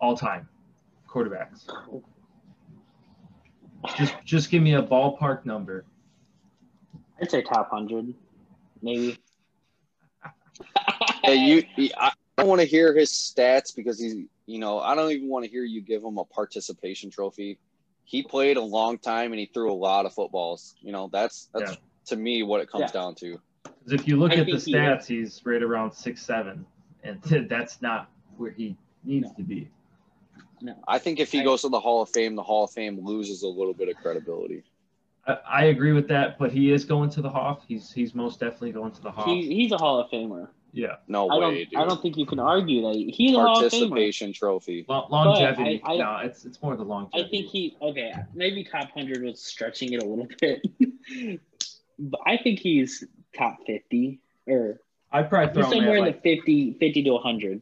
[0.00, 0.48] all time
[1.08, 1.68] quarterbacks?
[3.96, 5.84] Just just give me a ballpark number.
[7.20, 8.14] I'd say top 100,
[8.82, 9.18] maybe.
[11.22, 11.36] Hey,
[11.76, 14.14] you, I don't want to hear his stats because he's,
[14.46, 17.58] you know, I don't even want to hear you give him a participation trophy.
[18.04, 20.76] He played a long time and he threw a lot of footballs.
[20.80, 21.76] You know, that's that's Yeah.
[22.06, 23.00] to me what it comes Yeah.
[23.02, 23.40] down to.
[23.64, 26.64] 'Cause if you look I at the think he- stats, he's right around six seven,
[27.02, 29.34] and that's not where he needs No.
[29.34, 29.68] to be.
[30.62, 30.76] No.
[30.86, 33.04] I think if he I- goes to the Hall of Fame, the Hall of Fame
[33.04, 34.62] loses a little bit of credibility.
[35.26, 37.64] I, I agree with that, but he is going to the Hoff.
[37.66, 39.26] He's he's most definitely going to the Hoff.
[39.26, 40.48] He, he's a Hall of Famer.
[40.72, 41.54] yeah, No I don't.
[41.54, 41.78] way, dude.
[41.80, 43.88] I don't think you can argue that he's a Hall of Famer.
[43.88, 44.84] Participation trophy.
[44.88, 45.82] Lo- longevity.
[45.84, 47.26] I- I- no, it's it's more the longevity.
[47.26, 48.12] I think he okay.
[48.34, 51.40] Maybe top hundred was stretching it a little bit,
[51.98, 53.04] but I think he's
[53.36, 54.80] top fifty or
[55.12, 57.60] I'd probably throw he's him somewhere in like, the 50, 50 to hundred.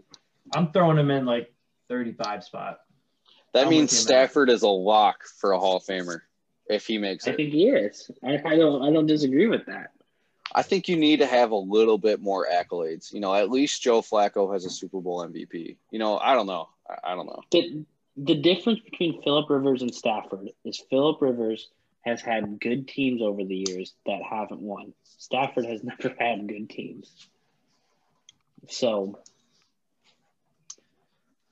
[0.55, 1.53] I'm throwing him in like
[1.89, 2.81] 35 spot.
[3.53, 4.27] That I'm means with you, man.
[4.27, 6.21] Stafford is a lock for a Hall of Famer
[6.69, 7.37] if he makes I it.
[7.37, 8.11] think he is.
[8.23, 8.83] I, I don't.
[8.83, 9.91] I don't disagree with that.
[10.55, 13.13] I think you need to have a little bit more accolades.
[13.13, 15.77] You know, at least Joe Flacco has a Super Bowl MVP.
[15.91, 16.69] You know, I don't know.
[16.89, 17.41] I, I don't know.
[17.51, 17.85] The
[18.17, 21.69] the difference between Philip Rivers and Stafford is Philip Rivers
[22.03, 24.93] has had good teams over the years that haven't won.
[25.19, 27.11] Stafford has never had good teams.
[28.69, 29.19] So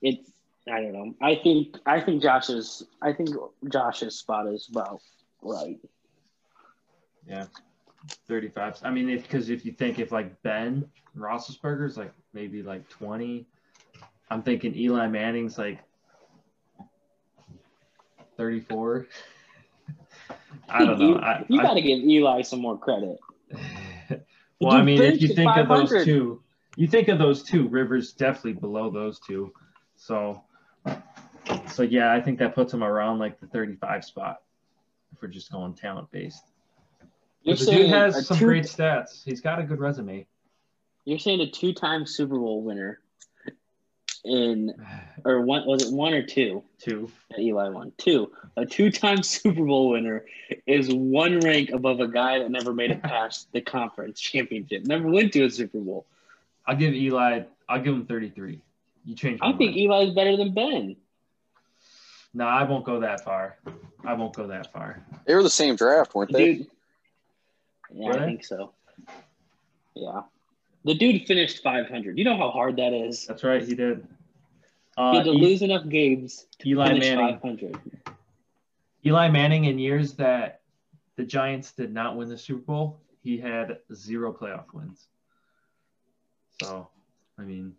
[0.01, 0.29] it's
[0.71, 1.13] I don't know.
[1.21, 3.29] I think I think Josh's I think
[3.69, 5.01] Josh's spot is about
[5.41, 5.77] right.
[7.27, 7.45] Yeah,
[8.27, 8.79] 35.
[8.83, 10.85] I mean, because if you think if like Ben
[11.17, 13.45] Roethlisberger's like maybe like 20,
[14.29, 15.79] I'm thinking Eli Manning's like
[18.37, 19.07] 34.
[20.69, 21.07] I don't know.
[21.09, 23.19] You, I, you got to give Eli some more credit.
[24.59, 26.41] well, I mean, if you think of those two,
[26.75, 27.67] you think of those two.
[27.67, 29.53] Rivers definitely below those two.
[29.95, 30.41] So,
[31.67, 34.41] so yeah, I think that puts him around like the 35 spot
[35.13, 36.43] if we're just going talent based.
[37.41, 39.23] You're The dude has some two- great stats.
[39.23, 40.25] He's got a good resume.
[41.05, 42.99] You're saying a two-time Super Bowl winner
[44.23, 44.73] in
[45.25, 47.11] or one was it one or two Two.
[47.37, 47.91] Eli won?
[47.97, 48.31] Two.
[48.55, 50.25] A two-time Super Bowl winner
[50.65, 55.09] is one rank above a guy that never made it past the conference championship, never
[55.09, 56.05] went to a Super Bowl.
[56.65, 57.41] I'll give Eli.
[57.67, 58.61] I'll give him 33.
[59.05, 59.39] You change.
[59.39, 59.91] My I think mind.
[59.91, 60.95] Eli's better than Ben.
[62.33, 63.57] No, I won't go that far.
[64.03, 65.05] I won't go that far.
[65.25, 66.55] They were the same draft, weren't they?
[66.55, 66.67] Dude.
[67.93, 68.25] Yeah, Were I they?
[68.25, 68.73] think so.
[69.95, 70.21] Yeah.
[70.85, 72.17] The dude finished 500.
[72.17, 73.25] You know how hard that is?
[73.27, 73.61] That's right.
[73.63, 73.99] He did.
[73.99, 77.39] He Uh, had to E- lose enough games to Eli finish Manning.
[77.39, 77.79] 500.
[79.05, 80.61] Eli Manning in years that
[81.15, 85.07] the Giants did not win the Super Bowl, he had zero playoff wins.
[86.61, 86.87] So,
[87.37, 87.75] I mean,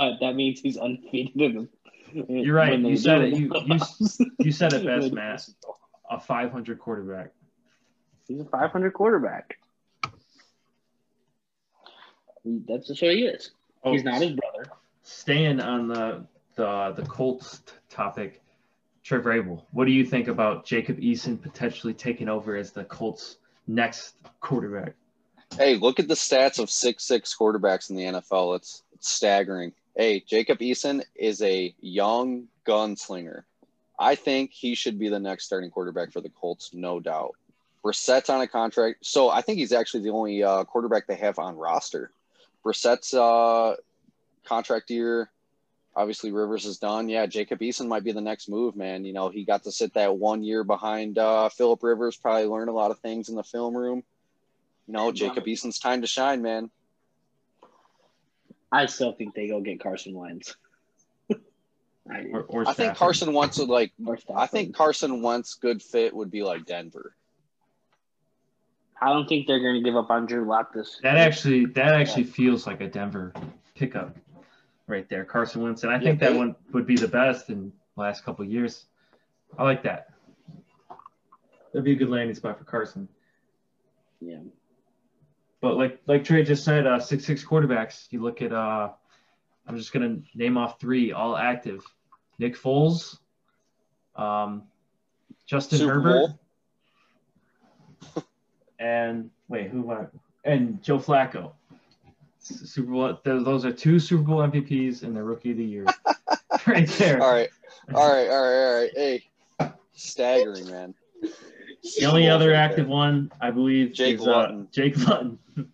[0.00, 1.40] Uh, that means he's undefeated.
[1.40, 1.68] in
[2.14, 2.78] the- You're right.
[2.78, 3.34] You said do it.
[3.38, 5.46] You- you- you said it best, When- Matt.
[6.10, 7.32] a 500 quarterback.
[8.26, 9.58] He's a 500 quarterback.
[12.44, 13.50] That's just what he is.
[13.84, 14.70] Oh, He's not his brother.
[15.02, 16.24] Staying on the
[16.56, 18.42] the the Colts topic,
[19.02, 23.36] Trev Rabel, what do you think about Jacob Eason potentially taking over as the Colts'
[23.66, 24.94] next quarterback?
[25.56, 28.56] Hey, look at the stats of six six quarterbacks in the NFL.
[28.56, 29.72] It's, it's staggering.
[29.96, 33.42] Hey, Jacob Eason is a young gunslinger.
[33.98, 37.34] I think he should be the next starting quarterback for the Colts, no doubt.
[37.82, 41.38] Brissett's on a contract, so I think he's actually the only uh, quarterback they have
[41.38, 42.10] on roster.
[42.62, 43.76] Brissett's uh,
[44.44, 45.30] contract year,
[45.96, 47.08] obviously Rivers is done.
[47.08, 49.04] Yeah, Jacob Eason might be the next move, man.
[49.04, 52.68] You know, he got to sit that one year behind uh, Philip Rivers, probably learn
[52.68, 54.02] a lot of things in the film room.
[54.86, 56.70] You know, Jacob Eason's time to shine, man.
[58.72, 60.56] I still think they go get Carson Wentz.
[61.30, 63.92] I, Or, or I think Carson Wentz would like.
[64.34, 67.14] I think Carson Wentz good fit would be like Denver.
[69.02, 71.00] I don't think they're going to give up on Drew Lock this.
[71.02, 73.32] That actually that actually feels like a Denver
[73.74, 74.16] pickup
[74.86, 77.48] right there, Carson Wentz, and I think Yeah, that they- one would be the best
[77.48, 78.86] in the last couple of years.
[79.58, 80.10] I like that.
[81.72, 83.08] That'd be a good landing spot for Carson.
[84.20, 84.38] Yeah.
[85.60, 88.06] But like like Trey just said, uh, six six quarterbacks.
[88.10, 88.90] You look at uh,
[89.66, 91.84] I'm just gonna name off three all active:
[92.38, 93.18] Nick Foles,
[94.16, 94.62] um,
[95.46, 96.30] Justin Super Herbert,
[98.78, 100.08] and wait, who won?
[100.44, 101.52] And Joe Flacco.
[102.42, 103.18] Super Bowl.
[103.22, 105.84] Those are two Super Bowl MVPs and the Rookie of the Year,
[106.66, 107.22] right there.
[107.22, 107.50] All right,
[107.94, 108.90] all right, all right, all right.
[108.94, 109.24] Hey,
[109.92, 110.94] staggering, man.
[111.98, 112.94] The only other active there.
[112.94, 114.68] one, I believe, Jake is uh, Luton.
[114.72, 115.38] Jake Luton.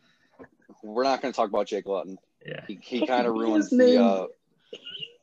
[0.82, 2.18] We're not going to talk about Jake Luton.
[2.46, 2.60] yeah.
[2.68, 4.02] He, he kind of His ruins the.
[4.02, 4.26] Uh,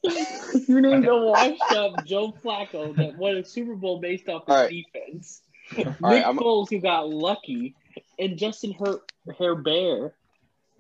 [0.67, 4.53] you named a washed up Joe Flacco that won a Super Bowl based off his
[4.55, 4.69] All right.
[4.93, 5.41] defense.
[5.77, 7.73] all Nick right, Foles, who got lucky,
[8.19, 8.99] and Justin Her-
[9.39, 10.13] Herbert,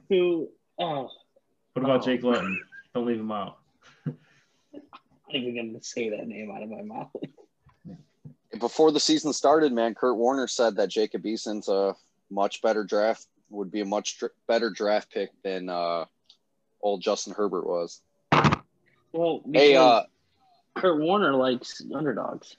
[0.09, 1.09] who oh,
[1.73, 2.05] What about Oh.
[2.05, 2.61] Jake Luton?
[2.93, 3.59] Don't leave him out.
[4.05, 4.17] I'm
[4.83, 7.09] not even going to say that name out of my mouth.
[8.59, 11.95] Before the season started, man, Kurt Warner said that Jacob Eason's a
[12.29, 16.05] much better draft would be a much dr- better draft pick than uh,
[16.81, 18.01] old Justin Herbert was.
[19.11, 20.03] Well, Hey, uh,
[20.75, 22.57] Kurt Warner likes underdogs.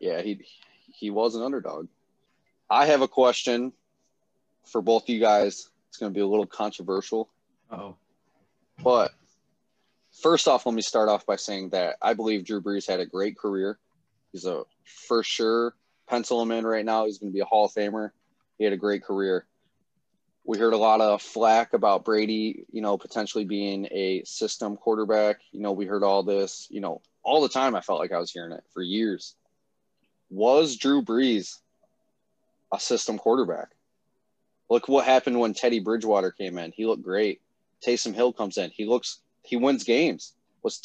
[0.00, 0.44] yeah, he
[0.92, 1.88] he was an underdog.
[2.70, 3.72] I have a question
[4.66, 5.70] for both you guys.
[5.88, 7.30] It's going to be a little controversial,
[7.70, 7.94] Oh,
[8.82, 9.12] but
[10.22, 13.06] first off, let me start off by saying that I believe Drew Brees had a
[13.06, 13.78] great career.
[14.34, 15.76] He's a for sure
[16.08, 17.06] pencil him in right now.
[17.06, 18.10] He's going to be a Hall of Famer.
[18.58, 19.46] He had a great career.
[20.44, 25.36] We heard a lot of flack about Brady, you know, potentially being a system quarterback.
[25.52, 27.76] You know, we heard all this, you know, all the time.
[27.76, 29.36] I felt like I was hearing it for years.
[30.30, 31.60] Was Drew Brees
[32.72, 33.68] a system quarterback?
[34.68, 36.72] Look what happened when Teddy Bridgewater came in.
[36.72, 37.40] He looked great.
[37.86, 38.70] Taysom Hill comes in.
[38.70, 40.34] He looks he wins games.
[40.64, 40.82] Was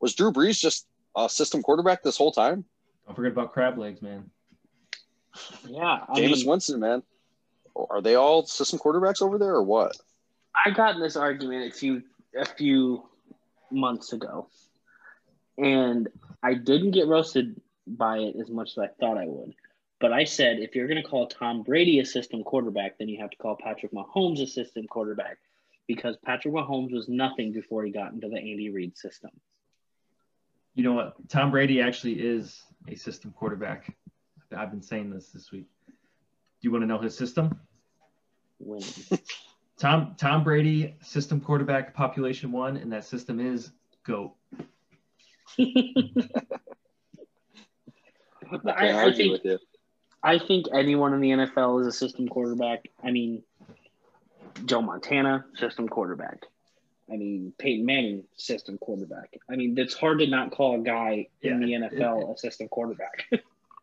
[0.00, 0.86] was Drew Brees just
[1.16, 2.66] a system quarterback this whole time?
[3.06, 4.30] Don't forget about crab legs, man.
[5.68, 7.02] Yeah, I Jameis mean, Winston, man.
[7.76, 9.96] Are they all system quarterbacks over there or what?
[10.66, 12.02] I got in this argument a few
[12.36, 13.04] a few
[13.70, 14.48] months ago,
[15.56, 16.08] and
[16.42, 19.54] I didn't get roasted by it as much as I thought I would.
[20.00, 23.20] But I said if you're going to call Tom Brady a system quarterback, then you
[23.20, 25.38] have to call Patrick Mahomes a system quarterback
[25.86, 29.30] because Patrick Mahomes was nothing before he got into the Andy Reid system.
[30.74, 31.16] You know what?
[31.28, 33.96] Tom Brady actually is a system quarterback.
[34.56, 35.66] I've been saying this this week.
[35.86, 35.92] Do
[36.62, 37.58] you want to know his system?
[38.58, 38.86] Winning.
[39.78, 43.70] Tom Tom Brady, system quarterback, population one, and that system is
[44.04, 44.34] goat.
[45.58, 45.64] I
[48.66, 49.40] I, I think.
[50.22, 52.84] I think anyone in the NFL is a system quarterback.
[53.02, 53.42] I mean,
[54.66, 56.40] Joe Montana, system quarterback.
[57.12, 59.38] I mean, Peyton Manning, system quarterback.
[59.50, 63.26] I mean, it's hard to not call a guy in the NFL a system quarterback.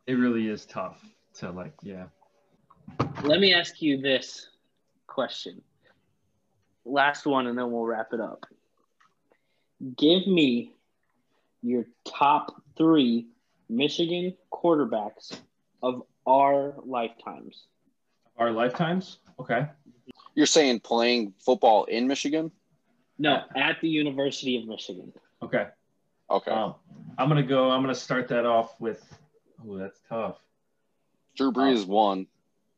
[0.08, 1.04] It really is tough
[1.40, 2.06] to like, yeah.
[3.24, 4.48] Let me ask you this
[5.06, 5.62] question.
[6.86, 8.46] Last one, and then we'll wrap it up.
[9.98, 10.72] Give me
[11.62, 13.28] your top three
[13.68, 15.38] Michigan quarterbacks
[15.84, 17.66] of our lifetimes.
[18.38, 19.18] Our lifetimes?
[19.42, 19.68] Okay.
[20.36, 22.52] You're saying playing football in Michigan?
[23.20, 25.12] No, at the University of Michigan.
[25.42, 25.68] Okay.
[26.30, 26.52] Okay.
[26.52, 26.76] Um,
[27.18, 27.70] I'm gonna go.
[27.72, 29.04] I'm gonna start that off with.
[29.66, 30.38] Oh, that's tough.
[31.36, 32.28] Drew Brees won.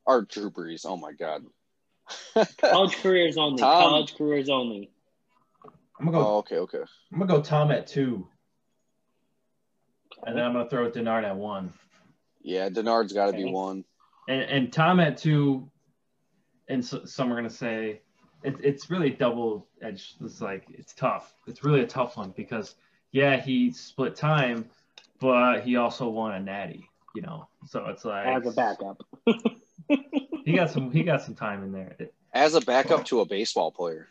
[0.06, 0.86] Or Drew Brees.
[0.86, 1.46] Oh my God.
[2.62, 3.62] College careers only.
[3.62, 3.82] Tom.
[3.82, 4.92] College careers only.
[6.00, 6.26] I'm gonna go.
[6.26, 6.80] oh, okay, okay.
[7.12, 8.28] I'm gonna go Tom at two,
[10.26, 11.74] and then I'm gonna throw Denard at one.
[12.42, 13.84] Yeah, Denard's got to be one.
[14.30, 15.70] and, and Tom at two,
[16.70, 18.02] and so, some are gonna say
[18.44, 20.16] it, it's really double edged.
[20.22, 21.34] It's like it's tough.
[21.48, 22.76] It's really a tough one because
[23.12, 24.70] yeah, he split time,
[25.20, 26.90] but he also won a natty.
[27.16, 29.02] You know, so it's like as a backup.
[30.46, 30.92] he got some.
[30.92, 31.96] He got some time in there.
[32.34, 34.08] As a backup to a baseball player.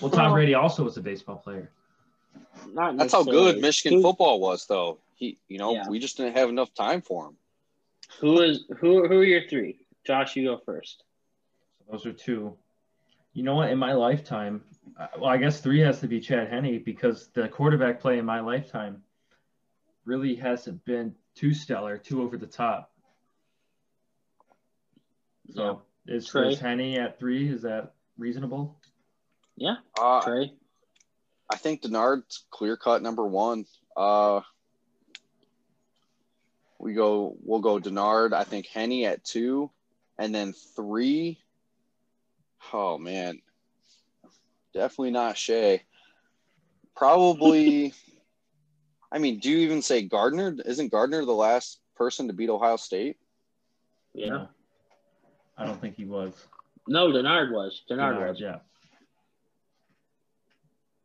[0.00, 1.70] well, Tom Brady also was a baseball player.
[2.72, 4.98] Not That's how good Michigan Who- football was, though.
[5.14, 5.88] He, you know, Yeah.
[5.88, 7.36] we just didn't have enough time for him.
[8.20, 9.06] Who is who?
[9.08, 9.78] Who are your three?
[10.04, 11.04] Josh, you go first.
[11.90, 12.56] Those are two.
[13.32, 13.70] You know what?
[13.70, 14.62] In my lifetime,
[14.98, 18.24] uh, well, I guess three has to be Chad Henne because the quarterback play in
[18.24, 19.02] my lifetime
[20.04, 22.92] really hasn't been too stellar, too over the top.
[25.54, 26.52] So is, Trey?
[26.52, 27.48] is Henne at three?
[27.48, 28.78] Is that reasonable?
[29.56, 30.52] Yeah, Uh, Trey.
[31.52, 33.66] I think Denard's clear cut number one.
[33.96, 34.40] Uh,
[36.78, 38.32] we go, we'll go Denard.
[38.32, 39.70] I think Henne at two,
[40.18, 41.39] and then three.
[42.72, 43.40] Oh man,
[44.74, 45.82] definitely not Shea.
[46.96, 47.94] Probably.
[49.12, 50.56] I mean, do you even say Gardner?
[50.64, 53.16] Isn't Gardner the last person to beat Ohio State?
[54.14, 54.46] Yeah.
[55.58, 56.32] I don't think he was.
[56.86, 57.82] No, Denard was.
[57.90, 58.40] Denard Denard, was.
[58.40, 58.58] yeah.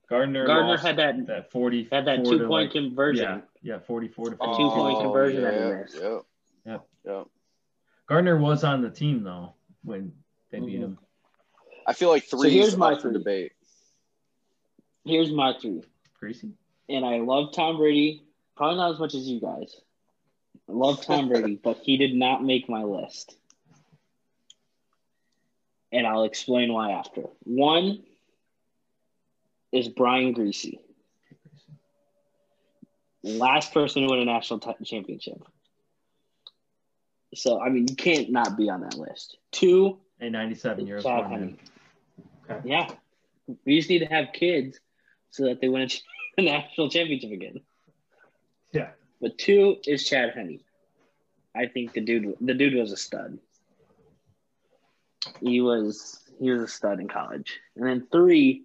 [0.09, 3.41] Gardner, Gardner had that that 40 had that two point conversion.
[3.63, 4.57] Yeah, yeah, 44 to A 52.
[4.57, 5.95] two-point conversion that he yeah, missed.
[5.95, 6.21] Yep.
[6.65, 6.87] Yep.
[7.05, 7.27] Yep.
[8.07, 10.13] Gardner was on the team though when
[10.51, 10.83] they beat Mhm.
[10.83, 10.99] him.
[11.85, 13.13] I feel like three here's is my up for three.
[13.19, 13.51] debate.
[15.05, 15.83] Here's my three.
[16.21, 16.51] Griese.
[16.89, 18.23] and I love Tom Brady.
[18.55, 19.75] Probably not as much as you guys.
[20.67, 23.35] I love Tom Brady, but he did not make my list.
[25.91, 27.23] And I'll explain why after.
[27.43, 28.03] One
[29.71, 30.79] is Brian Griese,
[33.23, 35.41] last person to win a national t- championship.
[37.35, 39.37] So I mean, you can't not be on that list.
[39.51, 41.53] Two, A 97 year Chad old.
[42.49, 42.69] Okay.
[42.69, 42.91] Yeah,
[43.65, 44.79] we just need to have kids
[45.31, 47.61] so that they win a, a national championship again.
[48.71, 48.89] Yeah.
[49.21, 50.59] But two is Chad Henne.
[51.55, 53.39] I think the dude the dude was a stud.
[55.41, 57.59] He was he was a stud in college.
[57.75, 58.63] And then three,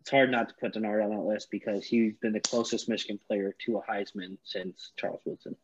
[0.00, 3.18] it's hard not to put Denard on that list because he's been the closest Michigan
[3.26, 5.56] player to a Heisman since Charles Woodson.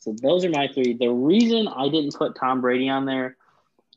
[0.00, 0.94] So those are my three.
[0.94, 3.36] The reason I didn't put Tom Brady on there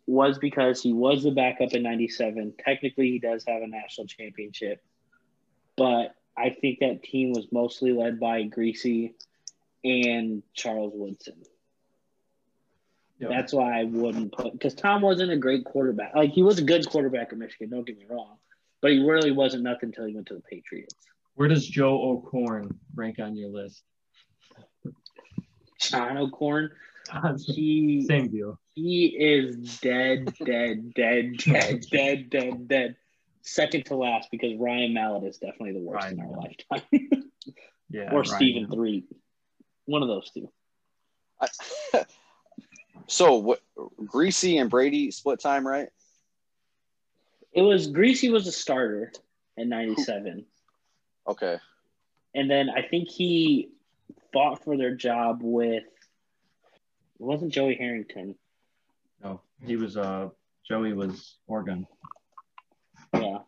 [0.06, 2.54] was because he was the backup in 97.
[2.64, 4.84] Technically, he does have a national championship,
[5.78, 9.14] but I think that team was mostly led by Griese
[9.84, 11.41] and Charles Woodson.
[13.20, 13.30] Yep.
[13.30, 16.16] That's why I wouldn't put because Tom wasn't a great quarterback.
[16.16, 18.38] Like he was a good quarterback at Michigan, don't get me wrong,
[18.82, 20.95] but he really wasn't nothing until he went to the Patriots.
[21.36, 23.84] Where does Joe O'Korn rank on your list?
[25.80, 26.72] Sean O'Korn,
[27.45, 28.60] he Same deal.
[28.76, 32.95] He is dead, dead, dead, dead, dead, dead, dead.
[33.41, 36.63] Second to last because Ryan Mallett is definitely the worst Ryan in our Mallett.
[36.71, 37.32] lifetime,
[37.89, 38.09] Yeah.
[38.11, 39.03] or Ryan Stephen Three,
[39.86, 40.49] one of those two.
[41.41, 41.47] I,
[43.07, 43.59] so what?
[44.01, 45.89] Griese and Brady split time, right?
[47.51, 49.11] It was Griese was a starter
[49.57, 50.45] in '97,
[51.28, 51.57] Okay.
[52.34, 53.69] and then I think he
[54.32, 55.84] fought for their job with.
[55.84, 58.36] It wasn't Joey Harrington.
[59.24, 59.97] No, he was.
[59.97, 60.30] Uh,
[60.67, 61.86] Joey was Oregon.
[63.13, 63.39] Yeah,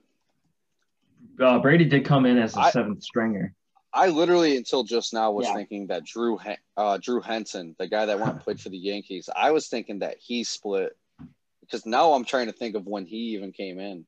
[1.40, 3.54] Uh, Brady did come in as a I- seventh stringer.
[3.94, 5.54] I literally until just now was Yeah.
[5.56, 6.38] thinking that Drew
[6.76, 10.00] uh, Drew Henson, the guy that went and played for the Yankees, I was thinking
[10.00, 10.98] that he split
[11.62, 14.06] because now I'm trying to think of when he even came in.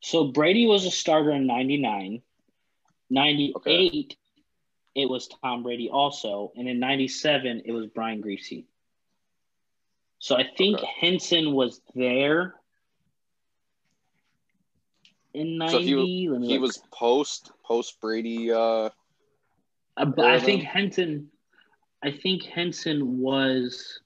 [0.00, 2.22] So Brady was a starter in 99.
[3.10, 4.16] 98,
[4.94, 6.52] it was Tom Brady also.
[6.56, 8.64] And in 97, it was Brian Griese.
[10.18, 10.88] So I think Okay.
[11.00, 12.54] Henson was there
[15.34, 15.72] in 90.
[15.72, 18.50] So he, Let me he was post post Brady.
[18.52, 18.90] Uh,
[19.96, 20.62] Uh, but I think?
[20.62, 21.30] Henson,
[22.02, 24.00] I think Henson was.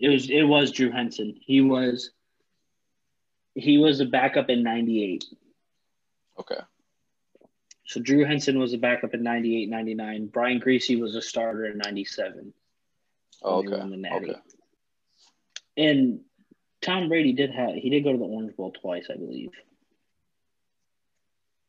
[0.00, 1.34] It was it was Drew Henson.
[1.40, 2.10] He was.
[3.54, 5.24] He was a backup in '98.
[6.40, 6.60] okay.
[7.86, 10.26] So Drew Henson was a backup in 98, 99.
[10.28, 12.52] Brian Griese was a starter in 97.
[13.44, 13.80] Oh, when they okay.
[13.80, 14.30] won the Natty.
[14.30, 14.40] Okay.
[15.76, 16.20] And
[16.82, 19.50] Tom Brady did have he did go to the Orange Bowl twice, I believe.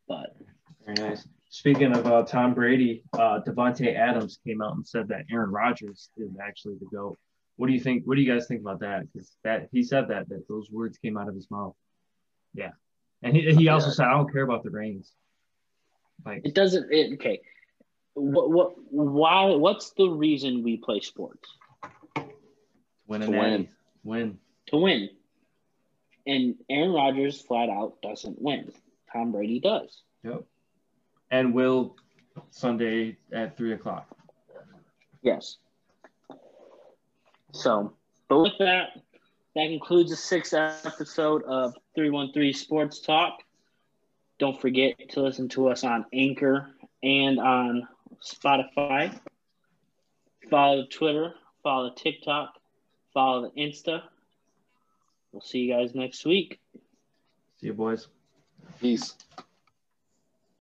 [0.07, 0.35] But
[0.85, 1.27] Very nice.
[1.49, 6.09] Speaking of uh, Tom Brady, uh, Davante Adams came out and said that Aaron Rodgers
[6.17, 7.17] is actually the goat.
[7.55, 8.03] What do you think?
[8.05, 9.03] What do you guys think about that?
[9.11, 11.73] Because that he said that that those words came out of his mouth.
[12.53, 12.71] Yeah,
[13.23, 13.93] and he he also Yeah.
[13.93, 15.13] said, "I don't care about the rings."
[16.25, 17.41] Like it doesn't it, okay.
[18.15, 21.47] what what why what's the reason we play sports
[23.07, 23.69] Win To and win.
[24.03, 24.39] Win.
[24.67, 25.09] to win.
[26.27, 28.71] And aaron rodgers flat out doesn't win.
[29.13, 30.01] Tom brady does.
[30.23, 30.43] Yep.
[31.31, 31.95] And will
[32.49, 34.07] Sunday at three o'clock.
[35.21, 35.57] yes.
[37.51, 37.93] So
[38.27, 38.89] but with that
[39.55, 43.39] that concludes the sixth episode of 313 sports talk.
[44.37, 46.67] Don't forget to listen to us on anchor
[47.01, 47.87] and on
[48.21, 49.17] spotify.
[50.49, 51.33] Follow twitter.
[51.63, 52.55] Follow tiktok
[53.15, 54.03] follow the insta
[55.31, 56.59] we'll see you guys next week
[57.59, 58.09] See you, boys.
[58.81, 59.15] Peace.